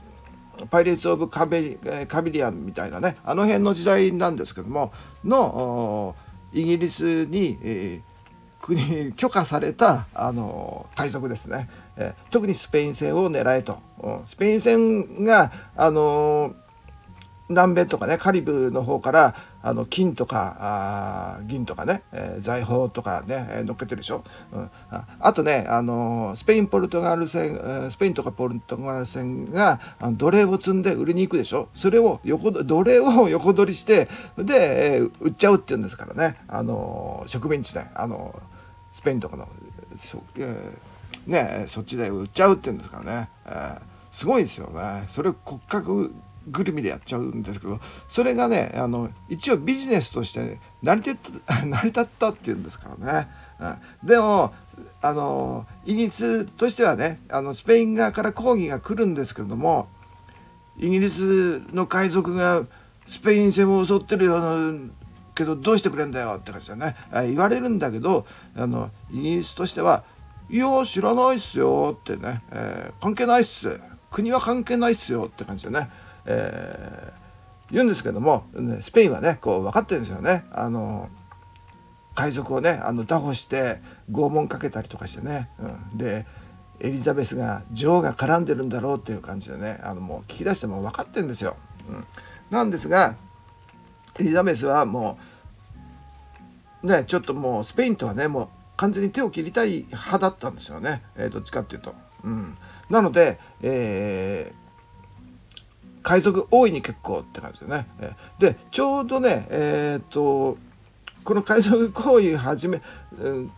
[0.57, 4.91] ー、パイレーツ・オブカベリ・カビリアンみたいなねあの辺の時代なんですけども
[5.23, 6.15] の
[6.51, 8.15] イギリスに、えー
[8.65, 16.55] 国許可されたあの海賊ですね、えー、特にスペイン戦を狙えと、うん、スペイン戦があの
[17.47, 24.69] 南米とかねカリブの方からあの金とかあ銀とかね、えー、財宝とかね、えー、乗っけてるでしょ、うん、
[25.19, 31.69] あとねあのスペインポルトガル戦、え、スペインとかポルトガル戦があの奴隷を積んで売りに行くでしょ。
[31.75, 34.07] それを横奴隷を 横取りして
[34.37, 36.37] で、えー、売っちゃうっていうんですからね。
[36.47, 37.85] あの植民地で。
[37.93, 38.39] あの
[38.93, 39.47] スペインとかの
[39.99, 40.94] そ,、えー、
[41.25, 45.05] ね、そっちで売っちゃうっていうんですからね、えー、すごいですよね。
[45.09, 46.13] それを骨格
[46.47, 53.27] ぐるみでやっちゃうんですけどそれがねあの一応ビジネスとして成り立った 成り立ったっていうんですからね、
[53.59, 54.53] うん、でも
[55.01, 59.87] あのイギリスとしてはねあのスペイン側から抗議が来るんですけれども
[60.77, 62.63] イギリスの海賊が
[63.07, 64.89] スペイン船を襲ってるような
[65.35, 66.95] けどどうしてくれんだよって感じだね。
[67.11, 70.03] 言われるんだけどあのイギリスとしては
[70.49, 73.79] いや知らないっすよってね、えー、関係ないっす。
[74.11, 75.89] 国は関係ないっすよって感じでね、
[76.25, 78.45] えー、言うんですけども、
[78.81, 80.45] スペインはねこう分かってるんですよね。
[80.51, 81.09] あの
[82.13, 86.25] 海賊をねあの拿捕して拷問かけたりとかしてね、うん、で
[86.79, 89.79] エリザベスが女王が絡んでるんだろうっていう感じでね。
[89.83, 91.57] あのもう聞き出しても分かってるんですよ。
[91.89, 92.05] うん、
[92.51, 93.15] なんですが
[94.19, 95.17] エリザベスはも
[96.83, 101.93] うねちょっともうスペインとはねもう完全に手を切りたい派だったんですよね、えー、どっちかっていうと。
[102.23, 102.57] うん、
[102.89, 107.87] なので、えー、海賊大いに結構って感じでね。
[108.39, 110.57] でちょうどねえっ、と
[111.23, 112.81] この海賊行為始め、
[113.19, 113.51] うん、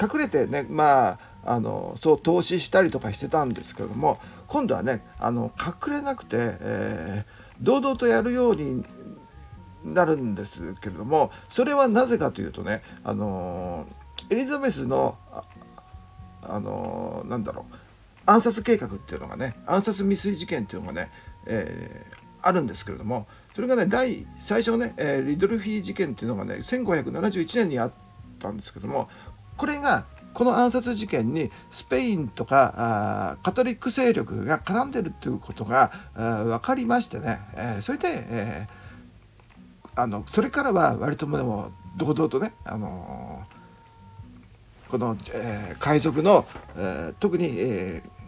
[0.00, 8.84] 隠れてねまああのそう投資したりとかしてたんですけれども今度はねあの隠れなくて、えー、堂々とやるように
[9.84, 13.86] なるんですけれどもそれはなぜかというとねあの
[14.30, 15.44] エリザベスのあ、
[16.42, 17.74] あのなんだろう。
[18.28, 21.10] 暗殺計画っていうのがね暗殺未遂事件っていうのがね、
[21.46, 27.92] えー、あるんですけれどもそれがね第最初ね、えー、リドルフィー事件っていうのがね1571年にあっ
[28.38, 29.08] たんですけども
[29.56, 30.04] これが
[30.34, 43.57] この暗殺事件にスペインとかカトリック勢力が絡んでるっていうことが分かりましてね、えー、それで、えー、あのそれからは割とも堂々とね、あのー、
[44.88, 48.18] この、えー、海賊の、えー、特に、えー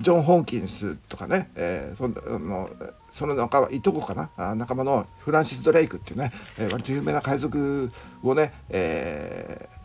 [0.00, 2.68] ジョン・ホーキンスとかね、えー、その
[3.12, 4.54] その仲間いとこかな？
[4.56, 7.88] 仲間のフランシス・ドレイクっていうね、えー、割と有名な海賊
[8.22, 9.78] をね、えー、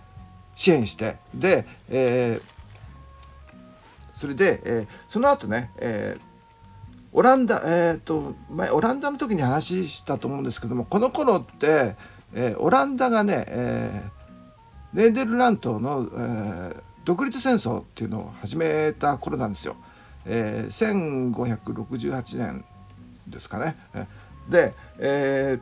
[0.55, 6.21] 支援してで、えー、それで、えー、その後ね、えー、
[7.13, 11.95] オランダえっ、と前オランダの時に話したと思うんですけどもこの頃って、
[12.33, 14.03] えオランダがね、え
[14.93, 19.75] ネーデルラントの、え独立戦争っていうのを始めた頃なんですよ。
[20.25, 22.63] えー、1568年
[23.27, 23.75] ですかね。
[24.47, 25.59] で、え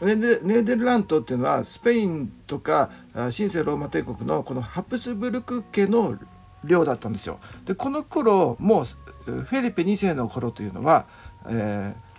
[0.00, 6.18] ー、ネーデルラントっていうのはスペインとか神聖ローマ帝国のこのハプスブルク家の
[6.64, 7.38] 領だったんですよ。
[7.64, 8.84] でこの頃もう
[9.30, 11.06] フェリペ2世の頃というのは、
[11.46, 12.09] えー、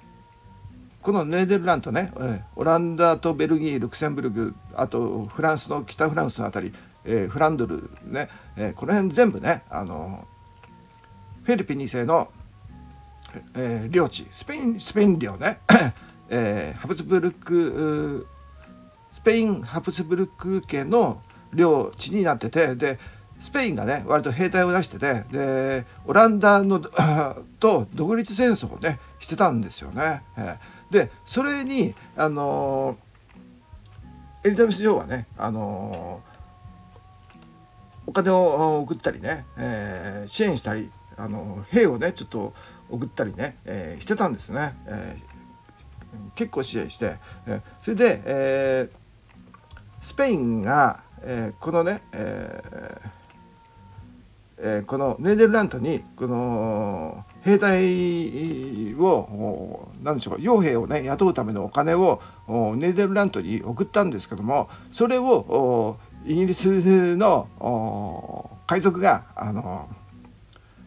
[1.01, 2.13] このネーデルラントね、
[2.55, 6.75] オランダとベルギールクセンブルグあとフランスの北フランスの辺り、
[7.05, 10.27] えー、フランドルね、えー、この辺全部ねあの
[11.43, 12.29] フェリピン2世の、
[13.55, 15.59] えー、領地スペインスペイン領ね、
[16.29, 18.27] えー、ハプスブルク
[19.13, 21.21] スペインハプスブルク家の
[21.53, 22.99] 領地になっててで
[23.39, 26.79] スペインがね割と兵隊を出しててでオランダの
[27.59, 30.21] と独立戦争をねしてたんですよね。
[30.37, 30.57] えー、
[30.91, 32.97] でそれにあの、
[34.43, 36.21] エリザベス女王はねあの、
[38.05, 42.53] お金を送ったりね、えー、支援したりあの兵をねちょっと
[42.89, 47.15] 送ったりね、えー、してたんですね、えー、結構支援して、
[47.47, 53.21] え、それで、えー、スペインが、え、このね、えー
[54.63, 69.89] えー、このネーデルラントにこの兵隊を何でしょう傭兵をね雇うためのお金をネーデルラントに送ったんですけどもそれをイギリスの海賊があの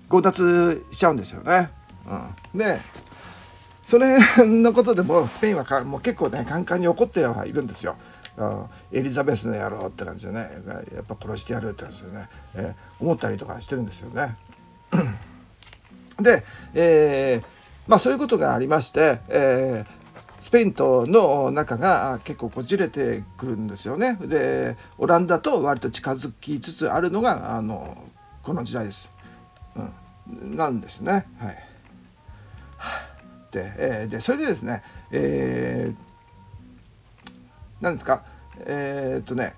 [0.08, 1.70] 強奪しちゃうんですよね。
[2.52, 2.80] うん、で
[3.86, 7.96] それのことでもスペインはかもう結構ねカンカンに怒ってはいるんですよ。
[8.92, 10.48] エリザベスの野郎って感じでね
[10.94, 14.36] やっぱ殺してやるって感じでね、えー、思ったりとかしてるんですよね。
[16.20, 16.44] で、
[16.74, 17.46] えー、
[17.86, 24.16] まあそういうことがありまして、えー、スペインとの仲が結構こじれてくるんですよね。
[24.20, 27.96] でオランダと割と近づきつつあるのがあの
[28.42, 29.10] この時代です。
[29.76, 31.26] うん、なんですね。
[31.38, 31.56] はい、
[33.50, 38.22] で,、えー、でそれでですね、えー、ですか？
[38.60, 39.54] えー、っとね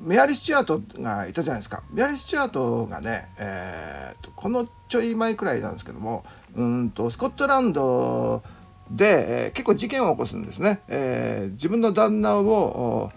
[0.00, 1.82] メアリー・スチュアートがいたじゃないですか。
[1.90, 6.24] メアリー・スチュアートがね、えー、とこのちょい前くらいなんですけども
[6.54, 8.42] うんとスコットランド
[8.90, 13.10] で、えー、結構事件を起こすんですね、えー、自分の旦那を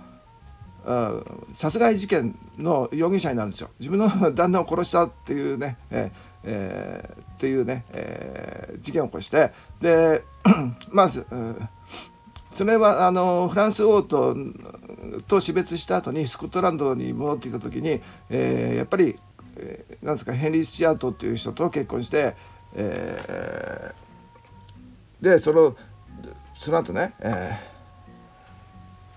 [1.55, 3.69] 殺害事件の容疑者になるんですよ。
[3.79, 9.51] 自分の旦那を殺したっていうね、えーえー、っていうね、えー、事件を起こして。
[9.81, 10.23] で
[10.91, 11.25] まず、
[12.55, 14.35] それはあのフランス王と
[15.27, 19.19] と死別した後にスコットランドに戻っていた時に、えー、やっぱり、
[19.57, 22.33] えー、なんですかヘンリー・スチュアートっていう人と結婚して、
[22.73, 25.75] えー、でその
[26.57, 27.59] その後ね、え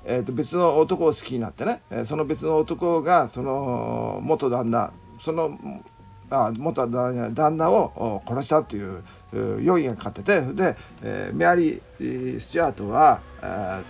[0.05, 5.57] ーえー、と別の男を好きになってねその別の男がその元旦那その
[6.30, 9.03] あ元旦那を殺したという
[9.62, 13.22] 容疑がかかっててで、えー、メアリー・スチュアートは、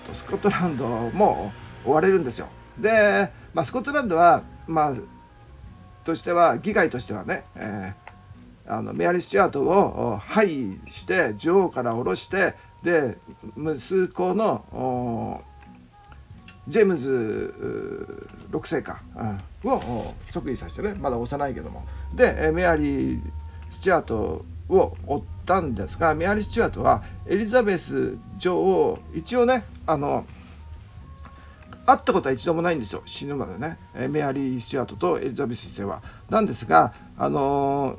[0.06, 1.52] とスコットランドも
[1.84, 2.48] 追われるんですよ。
[2.78, 4.94] で、まあ、スコットランドは、まあ、
[6.04, 13.18] としては議会としてはね、えー、あのメアリー・スチュアートを廃して女王から下ろしてで
[13.56, 15.44] 息子の
[16.66, 19.02] ジェームズ6世か、
[19.64, 21.84] うん、を即位させてねまだ幼いけども
[22.14, 23.20] でメアリー・
[23.70, 30.26] スチュアートを追ってたんですがメアリー・スチュアートはエリザベス女王一応ねあの
[31.86, 33.02] 会ったことは一度もないんですよ。
[33.06, 33.78] 死ぬまでね。
[34.10, 36.02] メアリー・スチュアートとエリザベス1世は。
[36.28, 37.98] なんですがあの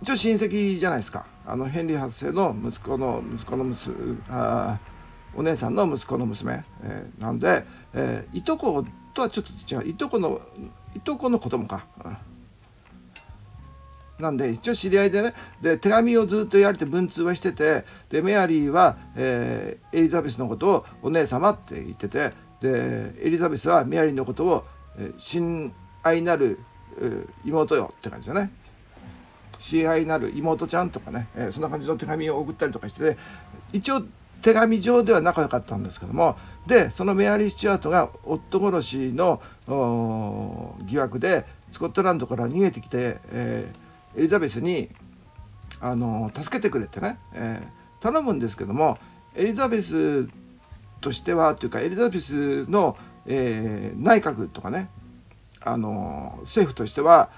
[0.00, 1.26] 一応親戚じゃないですか。
[1.46, 4.78] あのヘンリー8世の息子の息子の娘あ
[5.34, 9.90] お姉さんの息子の娘、えー、なんで、えー、いとことはちょっと違う。
[9.90, 10.40] いとこの
[10.96, 11.84] いとこの子供か。
[12.02, 12.16] うん。
[14.18, 24.64] なんで一応知り合いでねで手紙をずっとやれて文通はしててでメアリーは、えー、エリザベスのことをお姉様って言っててでエリザベスはメアリーのことを、
[24.96, 26.58] えー、親愛なる、
[27.00, 28.50] えー、妹よって感じだね。
[29.58, 33.16] 親愛なる妹ちゃんとかね、えー、そんな感じの手紙を送ったりとかして、ね、
[33.72, 34.02] 一応
[34.42, 36.36] 手紙上では仲良かったんですけども
[36.66, 39.40] でそのメアリー・スチュアートが夫殺しの
[40.84, 43.81] 疑惑でスコットランドから逃げてきて、えー
[44.16, 44.90] エリザベスに
[45.80, 48.98] あの助けてくれってね、えー、頼むんですけども
[49.34, 50.28] エリザベス
[51.00, 52.96] としてはというかエリザベスの、
[53.26, 54.88] えー、内閣とかね
[55.60, 57.30] あの政府としては、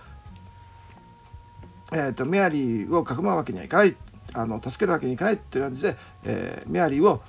[1.92, 3.96] えーと、メアリーをかくまうわけにはいかない
[4.34, 7.22] あの助けるわけにいかないっていう感じで、えー、メアリーを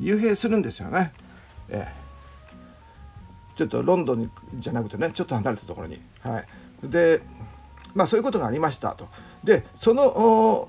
[0.00, 1.12] 幽閉するんですよね。
[1.68, 6.00] えー、ちょっとロンドンじゃなくてねちょっと離れたところに。
[6.20, 6.46] はい、
[6.82, 7.20] で
[7.98, 9.08] まあ、そういうことがありましたと。
[9.42, 10.68] でその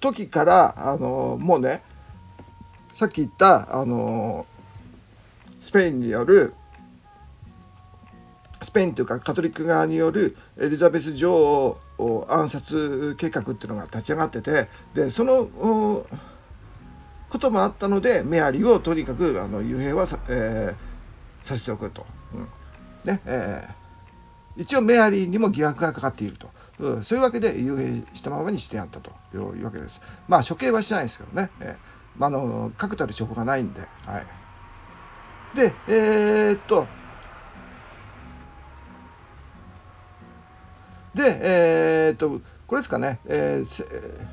[0.00, 1.82] 時からあのもうね
[2.94, 4.46] さっき言ったあの
[5.60, 6.54] スペインによる
[8.62, 15.44] スペインというかカトリック側によるエリザベス女王暗殺計画っていうのが立ち上がっててでその
[17.28, 22.06] こともあったのでメアリーをとにかくあの幽閉はさ,、えー、させておくと。
[22.32, 22.48] うん
[23.04, 23.83] ねえー
[24.56, 29.10] 一応メアリーにも疑惑がかかっていると、うん、そういうわけで幽閉したままにしてあったと。
[29.34, 30.00] いうわけです。
[30.28, 33.80] まあ処刑はしてないですけどね、えーまあ、の確たる証拠がないんで。
[34.06, 36.86] はい、でえー、っと
[41.14, 41.40] で
[42.06, 44.26] えー、っとこれですかね、えー、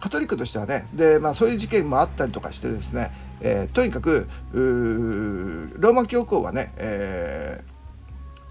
[0.00, 0.88] カトリックとしてはね。
[0.94, 7.75] で、まあ、そういう事件もあったりとかしてですね、えー、とにかくローマ教皇はね、えー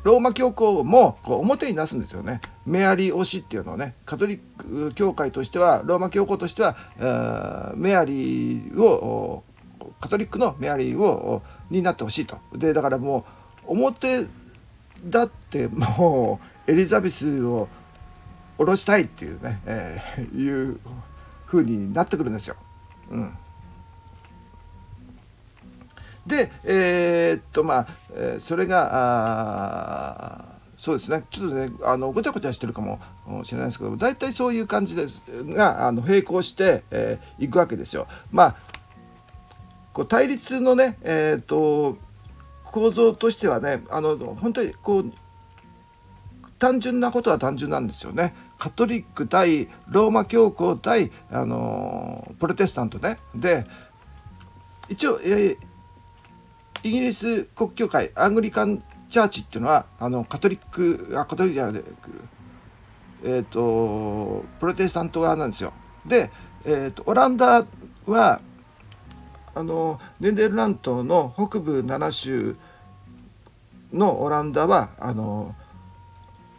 [0.05, 2.39] ローマ教皇もこう表に出すんですよね。
[2.63, 4.39] メアリー推しっていうのをねカトリッ
[4.87, 9.43] ク教会としてはローマ教皇としてはメアリーを
[9.99, 11.41] カトリックのメアリーを
[11.71, 12.37] になってほしいと。
[12.53, 13.25] でだからも
[13.67, 14.27] う表
[15.07, 17.67] だってもうエリザベスを
[18.59, 20.79] 下ろしたいっていうね、えー、いう
[21.47, 22.55] 風になってくるんですよ。
[23.09, 23.37] うん
[26.25, 32.99] でえー、っとまあ、え、それがあそうですねちょっとねあのごちゃごちゃしてるかも
[33.43, 35.07] しれないですけど大体そういう感じで
[35.53, 38.07] があの並行してい、えー、くわけですよ。
[38.31, 38.55] まあ
[39.93, 41.97] こう対立のね、えーと、
[42.65, 45.11] 構造としてはねあの本当にこう
[46.59, 48.35] 単純なことは単純なんですよね。
[48.59, 53.19] カトリック対ローマ教皇対あのプロテスタントね。
[53.33, 53.63] で
[54.89, 55.74] 一応、えー
[56.85, 62.35] イギリス国教会アングリカンチャーチっていうのはあのカトリックあカトリックじゃなくて
[63.23, 65.73] えーと、プロテスタント側なんですよ。
[66.05, 66.29] で、
[66.63, 67.65] えーと、オランダ
[68.05, 68.39] は
[69.55, 72.55] あのネンデルラントの北部7州
[73.91, 75.55] のオランダはあの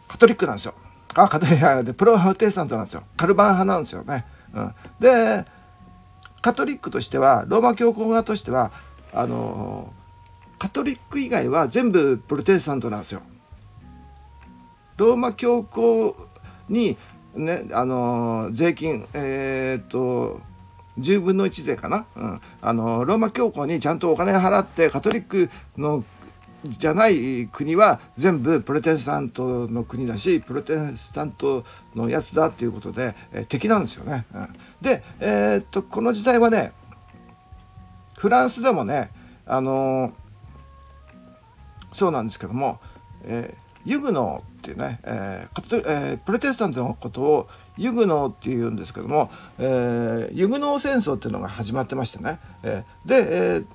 [0.09, 0.73] カトリックなんですよ。
[1.13, 3.03] あカトリックでプロテスタントなんですよ。
[3.15, 4.25] カルバン派なんですよね。
[4.53, 5.45] うん、で
[6.41, 8.73] カトリックとしてはローマ教皇側としては
[9.13, 9.93] あの
[10.57, 13.21] カトリック以外は全部プロテスタントなんですよ。
[14.97, 16.15] ローマ教皇
[16.69, 16.97] に
[17.35, 20.41] ねあの税金えー、っと
[20.99, 26.03] 10分の1税かな、うん、あのローマ教皇にちゃんとお金払ってカトリックの
[26.65, 31.63] じゃない国は全部プロテスタントの国だしプロテスタント
[31.95, 34.25] のやつだっていうことで、えー、敵なんですよね。
[34.33, 34.47] うん、
[34.81, 36.73] で、えー、っとこの時代はね
[38.17, 39.11] フランスでもね
[39.45, 40.11] あのー、
[41.97, 42.79] そうなんですけども、
[43.23, 53.65] えー、ユグノーっていうね、えーえー、プロテスタントのことをユグノーっていうんですけども、えー、ユグノー戦争っていうのが始まってましてね、えー、で、えー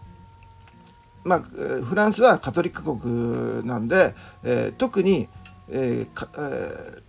[1.25, 4.15] まあ、フランスはカトリック国なんで、
[4.45, 5.29] えー、特に、
[5.69, 7.03] えーえー、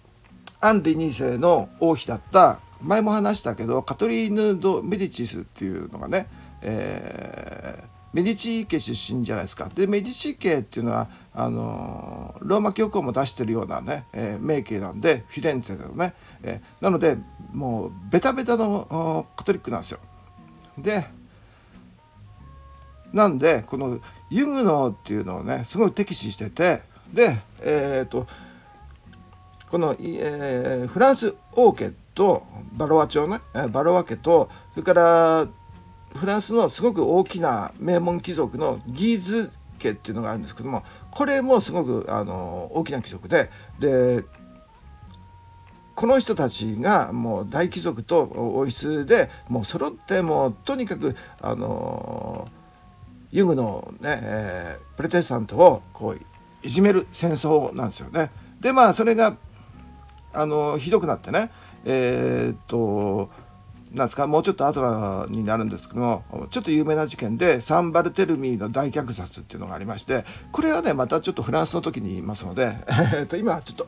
[0.62, 6.28] アンリ2世の王妃だった前も話したけどカトリーヌ・ド・メディチスっていうのがね、
[6.62, 9.70] えー、メディチ家出身じゃないですか。
[9.74, 17.18] でメディチ家っていうのはあのローマ教皇も出してるようなね、えー、名家なんでフィレンツェのね、えー、なので
[17.54, 20.00] もうベタベタのカトリックなんですよ。
[20.78, 21.06] で
[23.12, 24.00] なんでこの
[24.30, 28.28] ユグノーっていうのをねすごい敵視しててでえっ、ー、と
[29.70, 32.44] この、えー、フランス王家と
[32.74, 33.40] バロワ朝ね
[33.72, 35.48] バロワ家とそれから
[36.16, 43.50] フランスのすごく大きな名門貴族のギーズ家っていうのがあるんですけどもこれもすごくあの大きな貴族で
[43.80, 44.24] で
[45.96, 52.48] この人たちがもう大貴族と王室でもう揃ってもうとにかくあの
[53.32, 56.22] ユグのね、えー、プレテスタントをこう
[56.66, 58.32] いじめる戦争なんですよね。
[58.60, 59.36] でまあそれが
[60.34, 61.52] あのひどくなってね
[61.86, 63.30] えー、っと
[63.94, 64.26] なんですか？
[64.28, 73.88] もうちょっと後になるんですけどもちょっと有名な事件でサンバルテルミーの大虐殺っていうのがありましてこれはねまたちょっとフランスの時に言いますので、えー、と今ちょっ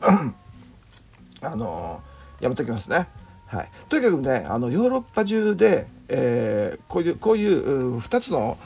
[1.42, 2.00] あの
[2.40, 3.08] やめときますね。
[3.46, 8.58] はい、とにかくねあのヨーロッパ中で、えー、こういうこういう2つの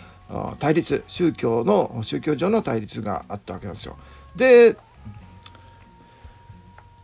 [0.58, 3.96] 対立宗教の宗教上の対立があったわけなんですよ。
[4.36, 4.76] で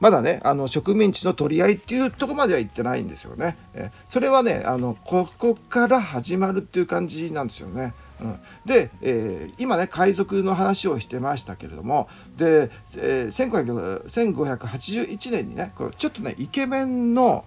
[0.01, 3.57] まだねあの植民地の取り合いっていうとこまでは行ってないんですよね。
[3.75, 7.95] えそれはねあのここから始まるっていう感じなんですよね。
[8.21, 17.45] うん、で、えー、今ね海賊の話をしてましたけれどもで、えー、1581年にねちょっとねイケメンの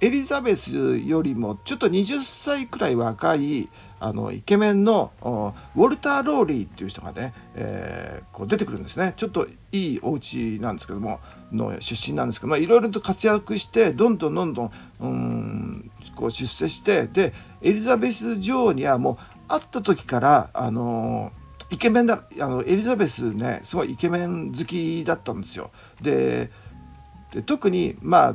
[0.00, 3.68] エリザベスよりもちょっと20歳くらい若い
[4.00, 11.20] あのイケメンのウォルター・ローリーっていう人がね、えー、こう出てくるんですねちょっといいお家なんですけども
[11.54, 17.32] の出身なんですけどまあいろいろと活躍してどんどんどんどんうんこう出世してで
[17.62, 21.32] エリザベス女王にはもう会った時からあの
[21.70, 25.70] イケメンだあのエリザベスねすごいイケメン好きだったんですよ。
[26.00, 26.50] で
[27.46, 28.34] 特にまあ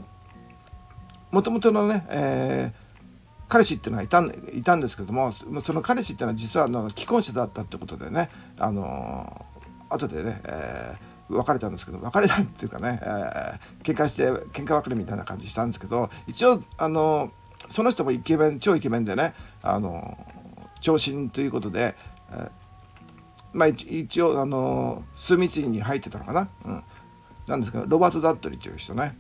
[1.32, 2.90] もともとのね、えー
[3.50, 5.34] 彼氏っていうのがいたんいたんですけども
[5.66, 9.46] その彼氏っていうのは実はあの既婚者だったってことでねあの
[9.90, 17.32] 後でね、えー、別れたんですけど別れたっていうかね、えー、喧嘩して喧嘩別れみたいな感じしたんですけど一応あの
[17.70, 20.18] その人もイケメン超イケメンでねあの
[20.82, 21.96] 長身ということで、
[22.32, 22.50] えー、
[23.54, 26.84] まあ一応あの枢密院に入ってたのかな、うん、
[27.48, 29.16] なんですけどロバート・ダッドリーという人ね。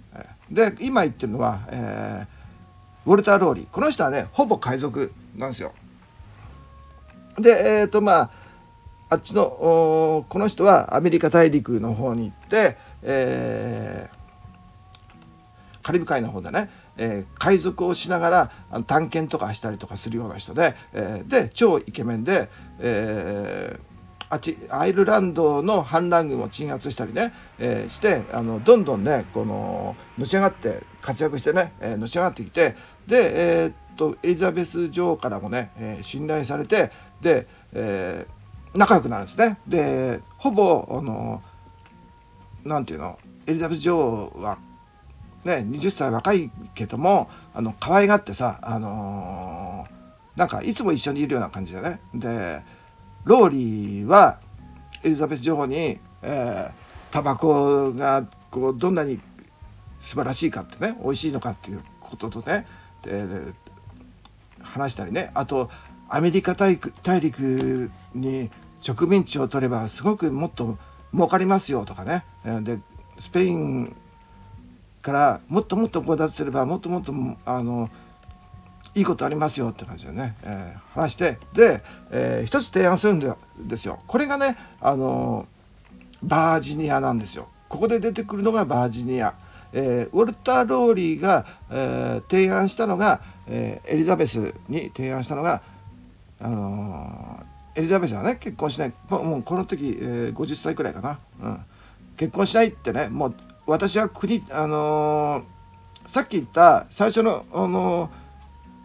[0.49, 2.39] で今言ってるのは、えー
[3.05, 5.73] ウォルター・ローリーこの人はねほぼ海賊なんですよ。
[7.37, 7.49] で
[7.79, 8.29] えっ、ー、とまあ
[9.09, 22.49] あっちのこの人はアメリカ大陸の方に行って、えー、カリブ海の方でね、えー、海賊をしながらあの探検とかしたりとかするような人で、えー、で超イケメンで、
[22.79, 23.89] えー、
[24.29, 32.75] あっちアイルランドの反乱軍を鎮圧したりね、えー、してあのどんどんねこののし上がって活躍してね、えー、のし上がってきて
[33.07, 36.91] で、えー、っとエリザベス女王からもね、えー、信頼されて
[37.21, 38.38] で、えー、
[38.73, 39.59] 仲良くなるんですね。
[39.67, 41.41] でほぼあの
[42.63, 43.17] なんていうの
[43.47, 44.57] エリザベス女王は
[45.43, 52.61] ね20歳若いけどもあの可愛がってさあのー、なんかいつも一緒にいるような感じでねで
[53.23, 54.39] ローリーは
[55.03, 56.71] エリザベス女王に、えー、
[57.11, 59.19] タバコがこうどんなに
[59.99, 62.65] 素晴らしいかってね美味しいのかっていうこととね
[63.03, 63.25] で
[64.61, 65.69] 話したりねあと
[66.09, 66.77] アメリカ大
[67.21, 68.49] 陸に
[68.81, 70.77] 植民地を取ればすごくもっと
[71.13, 72.23] 儲かりますよとかね。
[72.63, 72.79] で
[73.17, 73.95] スペイン
[75.01, 77.13] からもっともっと強奪すればもっともっと
[77.45, 77.89] あの
[78.95, 83.99] いいことありますよって感じでね、えー、話してで、えー、一つ提案するんですよ。
[84.07, 85.47] これがねあの
[86.23, 87.47] バージニアなんですよ。
[87.69, 89.35] ここで出てくるのがバージニア、
[89.73, 95.61] えー、ウォルター・ローリーが、えー、提案したのが、え、エリザベスに提案したのが、
[96.41, 97.45] あの
[97.79, 98.93] エリザベスはね結婚しない。
[99.09, 101.57] もうこの時、えー、50歳くらいかな、うん、
[102.17, 103.35] 結婚しないってねもう
[103.67, 108.09] 私は国あのー、さっき言った最初の、あのー、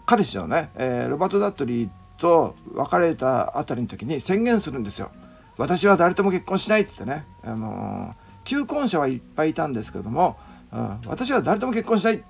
[0.07, 1.88] 彼氏のね、えー、ロバート・ダットリー
[2.18, 5.11] と別れたあたりの時に宣言するんですよ。
[5.57, 8.14] 私は誰とも結婚しないっつってね、あの
[8.45, 10.36] 求婚者はいっぱいいたんですけども、
[10.72, 12.22] うん、私は誰とも結婚しない。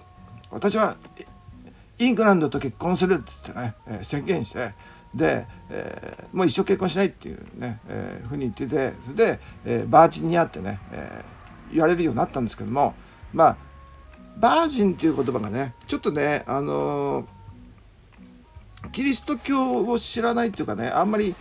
[0.51, 0.97] 私は
[1.99, 4.73] イングランドと結婚するっつってね、え宣言して
[5.15, 12.95] で、えー、もう一生結婚しないっていうね、えー、ふうに言っててそれで、えー、バージニアってね、えー、言われるようになったんですけども
[13.33, 13.57] まあ
[14.37, 21.35] バージンっていう言葉がねちょっとねあのー、キリスト教を知らないっていうかねあんまり、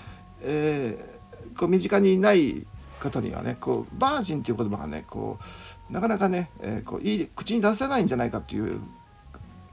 [0.43, 2.65] えー、こう身近にいない
[2.99, 5.39] 方にはねこうバージンっていう言葉がねこ
[5.89, 8.79] うなかなかね、えー、こういい口に出せないんじゃないかっていう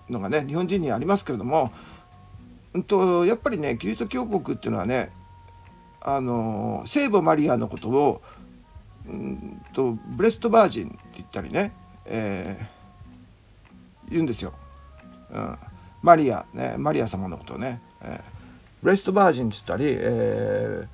[0.08, 1.72] のがね日本人にはありますけれども
[2.86, 5.10] とやっぱりねキリスト教国っていうのはね
[6.00, 8.22] あの聖母マリアのことを
[9.06, 11.72] うんとブレストバージンって言ったりね、
[12.06, 14.52] えー、言うんですよ。
[15.32, 15.58] うん、
[16.02, 18.22] マリアねマリア様のことをね、えー、
[18.82, 20.86] ブレストバージンって言ったり、えー、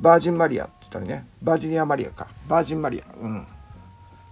[0.00, 2.28] バージンマリアって言ったりねバージニアマリアか。
[2.48, 3.04] バージンマリア。
[3.20, 3.46] うん。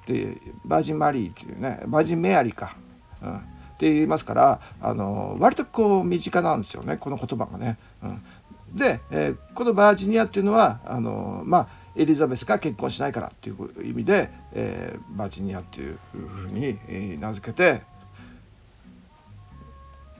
[0.06, 2.76] でバージンマリーっていうねバージンメアリーか、
[3.22, 3.40] うん。
[3.84, 7.76] っていますからあの割とこう身近なんですよねこの言葉がね。
[8.02, 8.22] うん、
[8.76, 16.76] で、えー、このバージニアっていうのはあのまあエリザベスが結婚しないからっていう意味で、えー、バージニアっていうふうに、
[17.20, 17.82] 名付けて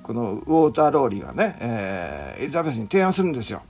[0.05, 3.63] このウォーターローリーがね、えー、エリザベスに提案するんですよ。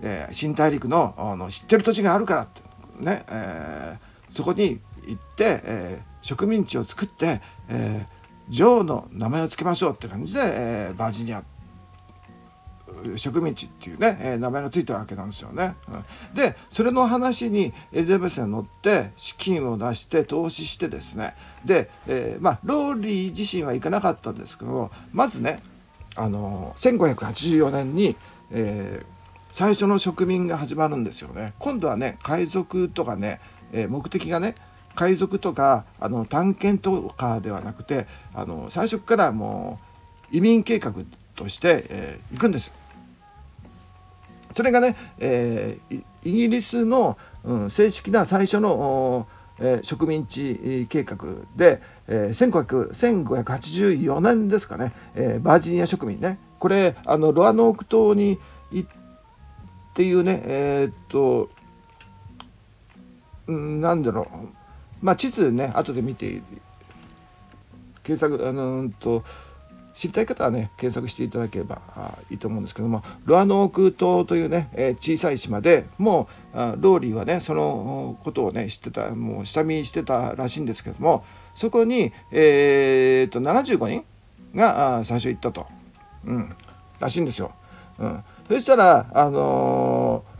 [0.00, 2.62] えー、新大陸のあの知ってる土地があるからって
[3.00, 8.06] ね、えー、そこに行って、えー、植民地を作って、え、
[8.48, 11.42] 女王の名前を付けましょうって感じで、えー、バージニア
[13.16, 15.76] 植民地っていうね、えー、名前が付いたわけなんですよね。
[15.88, 21.34] うん、でそれの話にエリザベスが乗って資金を出して投資してですね
[21.64, 25.60] で、えー、まあローリー自身は行かなかったんですけどまずね
[26.14, 28.16] あの1584年に、
[28.50, 29.06] えー、
[29.52, 31.54] 最初の植民が始まるんですよね。
[31.58, 33.40] 今度はね海賊とかね、
[33.72, 34.54] え目的がね
[34.94, 39.80] 海賊とかあの探検とかではなくてあの最初からも
[40.32, 40.92] う移民計画
[41.36, 42.72] として、えー、行くんです。
[44.54, 49.26] それがね、えー、イギリスの、うん、正式な最初の、
[49.58, 51.16] えー、植民地計画
[51.56, 52.52] で、えー、
[53.26, 56.38] 1584年ですかね、えー、バージニア植民ね。
[56.58, 58.38] これあのロアノーク島に
[58.70, 58.90] 行っ
[59.94, 61.50] ていうねえー、っと、
[63.46, 64.61] うん、なんだろう。
[65.02, 66.40] まあ、地図ね後で見て
[68.02, 69.24] 検索あのと
[69.94, 71.82] 知りたい方はね検索していただければ
[72.30, 81.24] いいと思うんですけどもロアノーク島というね、えー、小さい島でもうローリーはねそのことをね知ってたもう下見してたらしいんですけども
[81.54, 84.04] そこに、えーと、75人
[84.54, 85.66] が最初行ったと、
[86.24, 86.56] うん、
[86.98, 87.52] らしいんですよ。
[87.98, 90.31] うん、そしたらあのー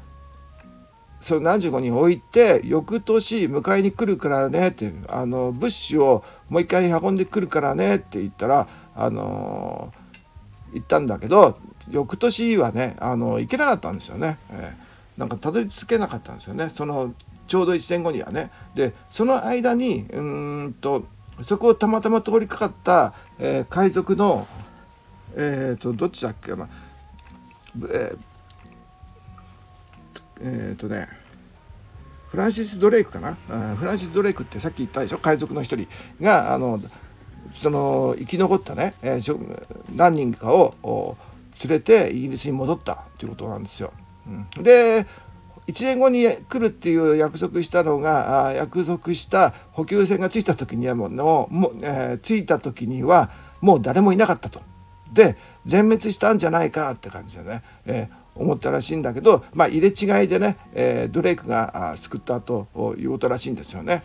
[1.22, 9.92] その75人置いて翌年迎えに来るからねってあの物資をもう一回運んでくるからねって言ったらあの
[10.72, 11.58] 行ったんだけど
[11.90, 16.70] 翌年はねあの行けなかったんですよね、えー、なんかたどり着けなかったんですよね。
[16.74, 17.14] その
[17.46, 18.50] ちょうど1年後にはね。
[18.74, 20.20] でその間にう
[20.68, 21.04] んと
[21.42, 24.46] そこをたまたま通りかかった、えー、海賊の
[25.36, 26.68] えっ、ー、とどっちだっけな、
[27.90, 28.31] えー
[30.42, 31.08] えっ、ー、とね
[32.28, 33.36] フランシス・ドレイクかな？
[33.76, 35.18] フランシス・ドレイクってさっき言ったでしょ？
[35.18, 35.86] 海賊の一人
[36.20, 36.80] があの
[37.54, 41.16] その生き残ったね、えー、何人かを
[41.62, 43.92] 連れてイギリスに戻ったということなんですよ。
[44.26, 45.06] うん、で
[45.66, 53.30] 1年後に来るっていう約束したのが約束した補給船が着いた時にはもうのもう、えー、着いた時には
[53.60, 54.62] もう誰もいなかったと。
[55.12, 55.36] で
[55.66, 62.68] 全滅したんじゃないかって感じでね、えー思ったらしいんだけど、まあ、入れ違いでね、えー、ドレイクが救ったと
[62.98, 64.02] いうことらしいんですよね。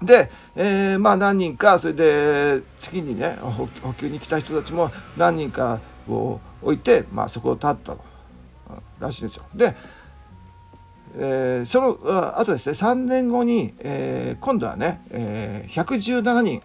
[0.00, 7.96] うん、で、えー、まあ何人かそれで次にね補給に来た人たちも何人かを置いて、まあ、そこを立った
[9.00, 9.44] らしいんですよ。
[9.54, 9.74] で、
[11.16, 11.98] えー、その
[12.38, 16.62] あとですね3年後に、えー、今度はね、えー、117人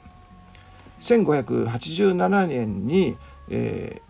[1.02, 3.16] 1587年に、
[3.50, 4.09] えー、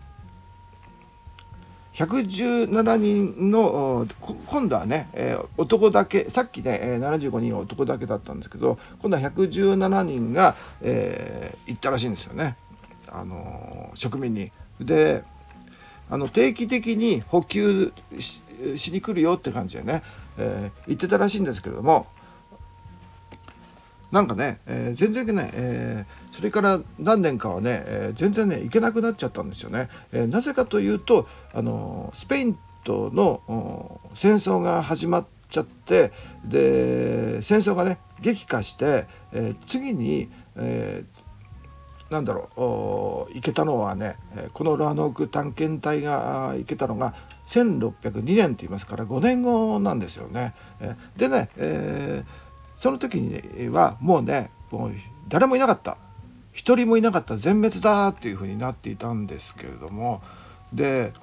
[1.94, 4.06] 117人の
[4.46, 12.56] 今度はね、えー、男だけさっきね75人は男だけだったんですけど今度は117人が、えー、行ったらしいんですよね、
[13.08, 14.52] あのー、植民に。
[14.80, 15.24] で
[16.08, 17.92] あの定期的に補給
[18.76, 20.02] しに来るよって感じでね、
[20.38, 22.08] えー、言ってたらしいんですけれども
[24.10, 29.90] なんかね、えー、全然ね、えー、それから何年かはね、えー、全然ね行けなくなっちゃったんですよね。
[30.10, 36.12] えなぜかというとあのスペインとの戦争が始まっちゃって
[36.42, 41.04] で戦争がね激化して、え次に、え
[42.08, 44.16] なんだろう行けたのはね
[44.54, 47.14] このラノーク探検隊が行けたのが
[47.48, 50.54] 1602年って言いますから5年後なんですよね。
[51.18, 54.92] でね、えーその時にはもうねもう
[55.28, 55.98] 誰もいなかった
[56.60, 60.20] 一人もいなかったら全滅だっていうふうになっていたんですけれども。
[60.74, 61.14] で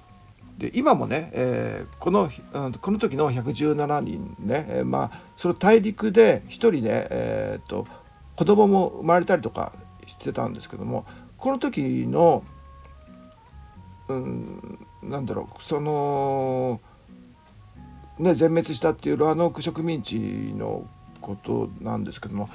[0.58, 2.32] で今もね、えー、この
[2.82, 7.88] この時の117人ね、えー、まあその大陸で一人ね、えーと、と
[8.36, 9.74] 子供も生まれたりとか
[10.08, 11.06] してたんですけども
[11.38, 12.44] この時の、
[14.08, 16.82] うん、なんだろうその、
[18.18, 20.88] ね、全滅したっていうロアノーク植民地の
[21.22, 22.50] ことなんですけども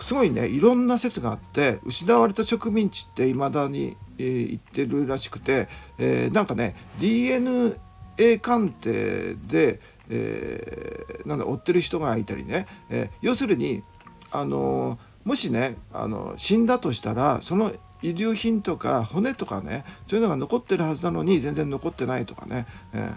[0.00, 5.68] すごいねいろんな説があって失われた植民地っていまだに、えー、言ってるらしくて、
[5.98, 7.74] えー、なんかね DNA
[8.40, 13.82] 鑑定で、えー、なんだ追ってる人がいたりね、えー、要するに
[14.30, 17.72] あのもしねあの死んだとしたらその
[18.02, 23.10] 遺留品とか骨とかねそういうのが残ってるはずなのに全然残ってないとかね、え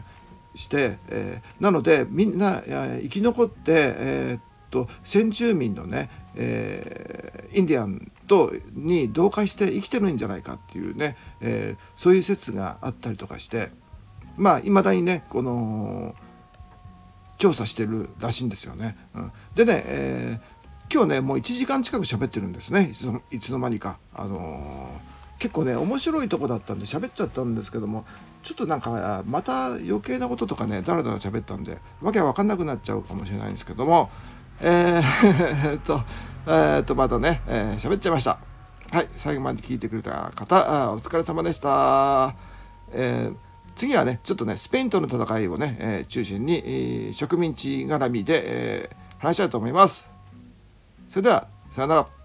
[0.55, 4.39] ー、して、えー、なのでみんな生き残って、えー、
[4.69, 13.69] と先住民のね、えー、インディアンとに同化して生きてるんじゃないかっていうね、えー、そういう説があったりとかして
[14.35, 16.15] まあいまだにねこの
[17.37, 18.97] 調査してるらしいんですよね。
[19.15, 22.91] うん、でね、えー、今日ねもう1時間近く喋ってるんですね
[23.31, 23.97] いつの間にか。
[24.13, 28.05] あのー、結構ね面白いとこだったんで喋っちゃったんですけども
[28.43, 34.09] ちょっとなんかまた余計なこととかねだらだら喋ったんでわけわかんなくなっちゃうかもしれないんですけども
[34.61, 36.01] えー、 っと、
[36.47, 38.39] えー、っと、またね、えー、喋っちゃいました。
[38.91, 42.33] はい、最後まで聞いてくれた方、あお疲れ様でした。
[42.93, 43.35] えー、
[43.75, 50.07] 次はね、ちょっとね、スペインとの戦いをね、えー、中心に、えー、植民地絡みで、えー、話したいと思います。
[51.11, 52.16] それでは、さよなら。